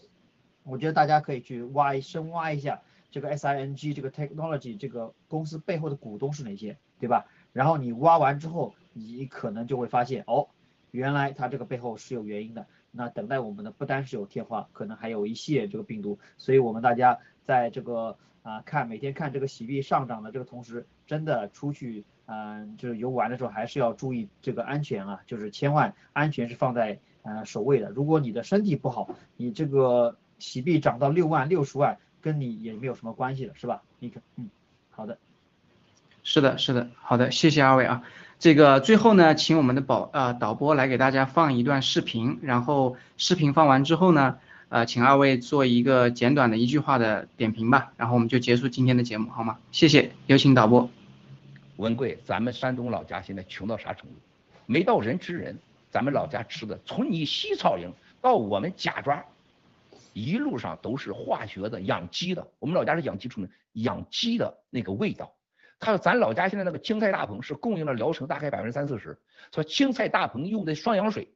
[0.64, 7.26] 我觉得大家可以去挖深挖一下这个 SING 这个 technology 这个公司背后的股东是哪些，对吧？
[7.54, 10.50] 然后你挖完之后，你可能就会发现哦。
[10.92, 27.90] 原来它这个背后是有原因的，那等待我们的不单是有天花，可能还有一系列这个病毒，所以我们大家在这个啊看每天看这个洗币上涨的这个同时，真的出去嗯，就是游玩的时候还是要注意这个安全啊，就是千万安全是放在呃首位的。
[27.90, 33.82] 如果你的身体不好，你这个洗币涨到六万、六十万，跟你也没有什么关系了，是吧？
[34.00, 34.50] 你看，嗯，
[34.90, 35.18] 好的。
[36.22, 38.04] 是的，是的，好的，谢谢二位啊。
[38.40, 44.38] 这个最后呢，请我们的导呃导播来给大家放一段视频，然后视频放完之后呢，
[44.70, 49.60] 呃，请二位做一个简短的一句话的点评吧，然后我们就结束今天的节目，好吗？
[49.74, 50.90] 谢谢，有请导播。
[51.76, 54.16] 文贵，咱们山东老家现在穷到啥程度？
[54.66, 55.60] 没到人吃人，
[55.92, 59.22] 咱们老家吃的，从你西草营到我们贾庄，
[60.14, 65.34] 一路上都是化学的养鸡的，我们老家是养鸡出名，养鸡的那个味道。
[65.80, 69.18] 他说咱老家现在那个青菜大棚是供应了聊城大概百分之三四十，
[69.54, 71.34] 说青菜大棚用的双氧水，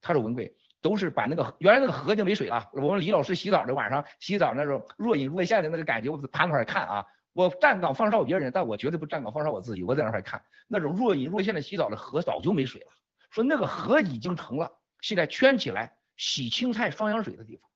[0.00, 12.88] 他说文贵都是把那个原来那个河就没水了，我们李老师洗澡的晚上洗澡那种若隐若现的那个感觉，我趴那块看啊，我站岗放哨别人，但我绝对不站岗放哨我自己，我在那块看那种若隐若现的洗澡的河早就没水了，
[13.30, 14.72] 说那个河已经成了
[15.02, 17.68] 现在圈起来洗青菜双氧水的地方。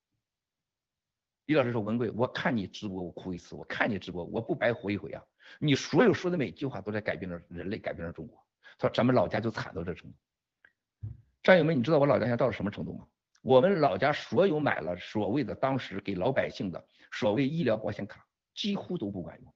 [1.44, 5.22] 李老师说文贵，我看你直播我哭一次，我看你直播我不白活一回啊。
[5.58, 8.46] 你所有说的每句话都在改变着人类，改变着中国。
[8.78, 10.16] 他说咱们老家就惨到这程度。
[11.42, 13.06] 战友们，你知道我老家现在到了什么程度吗？
[13.42, 19.52] 我们老家所有买了所谓的当时给老百姓的所谓医疗保险卡，几乎都不管用了。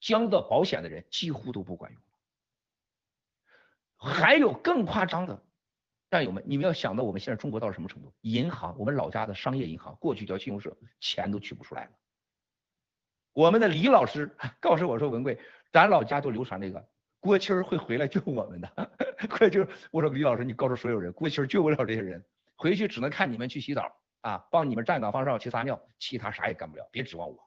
[0.00, 2.06] 交的保险的人几乎都不管用了。
[4.14, 5.44] 还有更夸张的，
[6.10, 8.12] 战友们，你们要想到我们现在中国到了什么程度？
[8.22, 11.90] 银行，我们老家的商业银行，过去叫信用社，钱都取不出来了。
[13.32, 15.38] 我们的李老师 告诉我说：“文贵，
[15.70, 16.86] 咱老家都流传这个
[17.20, 18.90] 郭青会回来救我们的。
[19.30, 22.24] 快就我说李老师，你告诉所有人，郭青救不了这些人，
[22.56, 26.88] 回去只能看你们去洗澡啊，帮你们站岗放哨去撒尿，其他啥也干不了。
[26.90, 27.38] 别指望我，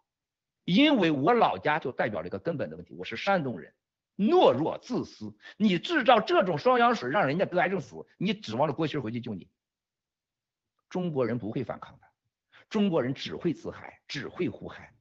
[0.64, 2.96] 因为我老家就代表了一个根本的问题。
[2.96, 3.74] 我是山东人，
[4.18, 5.36] 懦弱自私。
[5.58, 9.50] 你制造这种双氧水，让人家得癌症死，你指望着郭青回去救你？
[10.90, 12.08] 中国人不会反抗的，
[12.70, 14.94] 中国人只会自嗨，只会呼嗨。”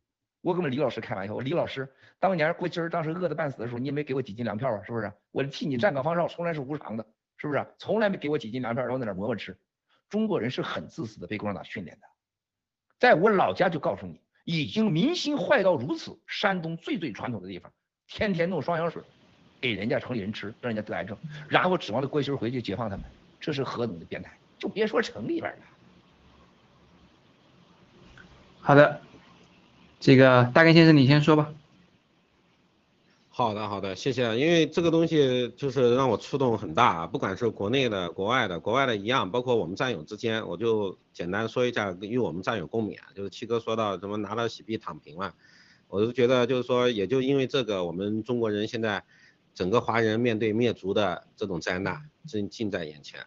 [0.45, 1.89] 我跟我们李老师开玩笑，我李老师
[2.21, 5.11] 当年郭今儿当时饿得半死的时候，你也没给我几斤粮票啊，是不是？
[5.31, 7.07] 我替你站岗放哨，从来是无偿的，
[7.39, 7.67] 是不是？
[7.79, 9.57] 从来没给我几斤粮票，然后在那磨磨吃。
[10.11, 12.07] 中国人是很自私的，被共产党训练的。
[12.99, 17.73] 在我老家就告诉你，已经民心坏到如此，山东最最传统的地方，
[18.07, 19.03] 天天弄双氧水
[19.63, 21.17] 给人家城里人吃，让人家得癌症，
[21.49, 23.07] 然后指望着郭新回去解放他们，
[23.41, 24.31] 这是何等的变态！
[24.59, 25.63] 就别说城里边了。
[28.61, 29.01] 好的。
[30.05, 31.51] 这个大根先生，你先说吧。
[33.31, 34.39] 好的，好的，谢谢。
[34.39, 42.99] 因为这个东西就是让我触动很大，不管是国内的、国外的，国外的一样，包括我们战友之间，我就简单说一下，与我们战友共勉。
[43.15, 45.33] 就是七哥说到什么拿到洗币躺平了，
[45.89, 49.03] 我就觉得就是说，也就因为这个，我们中国人现在
[49.55, 53.25] 整个华人面对灭族的这种灾难正近在眼前。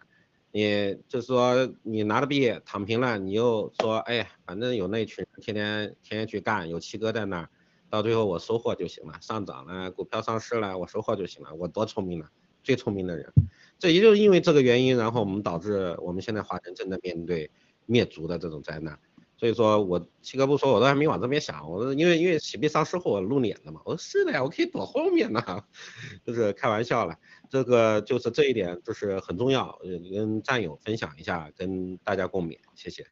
[0.50, 7.48] 你就是说，你拿着币躺平了，你又说，哎，反正有那群天天天天去干，有七哥在那儿，
[7.90, 12.26] 到最后我收获就行了，上涨了，股票上市了，我收获就行了，我多聪明呢，
[12.62, 13.30] 最聪明的人。
[13.78, 17.50] 这也就是因为这个原因，然后我们导致我们现在华人正在面对
[17.86, 18.98] 灭族的这种灾难。
[19.38, 25.40] 所以说我七哥不说，我都还没往这边想，我说因为因为喜币上市后我露脸了嘛，我说是的呀，我可以躲后面呢，
[26.26, 27.16] 就是开玩笑了。
[27.48, 29.78] 这个就是这一点，就是很重要，
[30.12, 33.06] 跟战友分享一下，跟大家共勉，谢谢。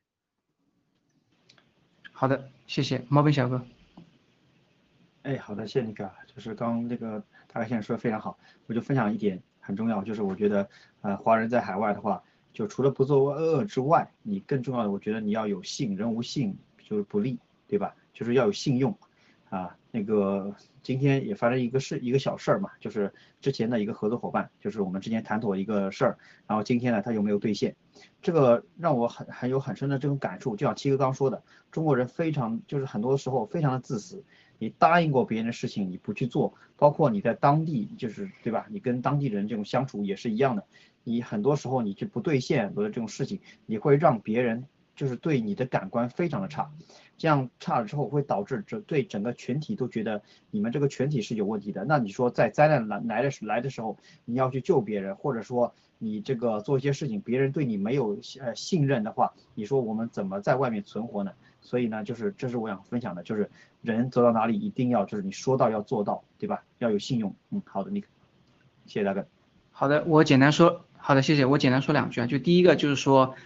[2.13, 3.65] 好的，谢谢毛本小哥。
[5.23, 7.23] 哎，好的，谢谢你哥，就是刚那个
[7.53, 10.69] 大概先生说的非常好，我就分享一点很重要，就是我觉得，
[11.03, 12.23] 呃，华人在海外的话，
[12.57, 17.39] 就除了不作恶之外，你更重要的，我觉得你要有信，人无信就是不利，
[17.69, 17.95] 对吧？
[18.15, 18.97] 就是要有信用。
[19.51, 27.77] 啊，那个今天也发生一个事，一个小事儿嘛，就是之前的一个合作伙伴，就是我们之前谈妥一个事儿，然后今天呢他有没有兑现？
[28.23, 34.25] 这个让我很很有很深的这种感触，就像七哥刚说的，中国人非常就是很多时候非常的自私，
[34.59, 38.67] 你答应过别人的事情你不去做，包括你在当地就是对吧？
[38.71, 40.65] 你跟当地人这种相处也是一样的，
[41.09, 44.65] 你很多时候你就不兑现很多的这种事情，你会让别人
[44.97, 46.69] 就是对你的感官非常的差。
[47.17, 51.85] 这样差了之后，会导致这对整个群体都觉得你们这个群体是有问题的。
[51.85, 61.33] 那你说在灾难来来的时来的时候，你要去救别人，或者说你这个做一些事情，别人对你没有呃信任的话，你说我们怎么在外面存活呢？
[61.61, 63.49] 所以呢，就是这是我想分享的，就是
[63.81, 66.65] 人走到哪里一定要就是你说到要做到，对吧？
[66.79, 67.35] 要有信用。
[67.51, 68.01] 嗯，好的，你，
[68.87, 69.25] 谢谢大哥。
[69.71, 71.45] 好的，我简单说，好的，谢谢。
[71.45, 73.37] 我简单说两句啊，就第一个就是说，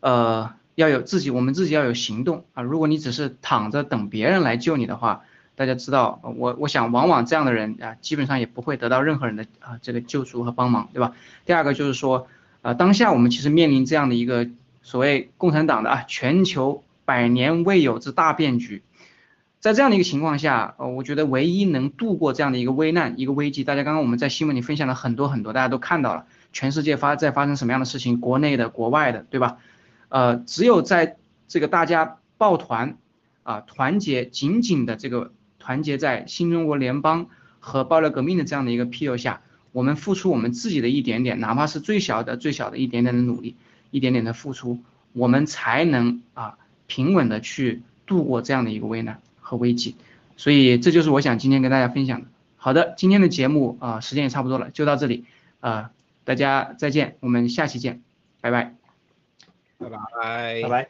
[0.00, 0.54] 呃。
[0.76, 2.62] 要有自己，我们自己要有行动啊！
[2.62, 11.12] 如果你只是躺着等别人来救你的话，大家知道，我我想往往这样的人啊，基本上也不会得到任何人的啊这个救助和帮忙，对吧？
[11.44, 12.28] 第二个就是说，
[12.62, 14.48] 呃，当下我们其实面临这样的一个
[14.80, 18.82] 所谓共产党的啊全球百年未有之大变局，
[19.58, 29.58] 在这样的一个情况下，呃，我觉得唯一能度过这样的一个危难、一个危机，大家刚刚我们在新闻里分享了很多很多，大家都看到了，全世界发在发生什么样的事情，国内的、国外的，对吧？
[30.08, 31.16] 呃，只有在
[31.48, 32.96] 这个大家抱团
[33.42, 35.32] 啊，团结紧紧的这个。
[35.62, 37.26] 团结在新中国联邦
[37.60, 39.42] 和爆料革命的这样的一个庇佑下，
[39.72, 43.56] 我们付出我们自己的一点点，哪怕是最小的、最小的一点点的努力，
[43.90, 44.80] 一点点的付出，
[45.12, 49.96] 我们才能啊平稳的去度过这样的一个危难和危机。
[50.38, 52.26] 所以这就是我想今天跟大家分享的。
[52.56, 55.26] 好的，今天的节目啊时间也差不多了，就到这里
[55.60, 55.90] 啊，
[56.30, 58.04] 大家再见，我们下期见，
[58.40, 58.72] 拜拜，
[59.78, 60.88] 拜拜，拜拜。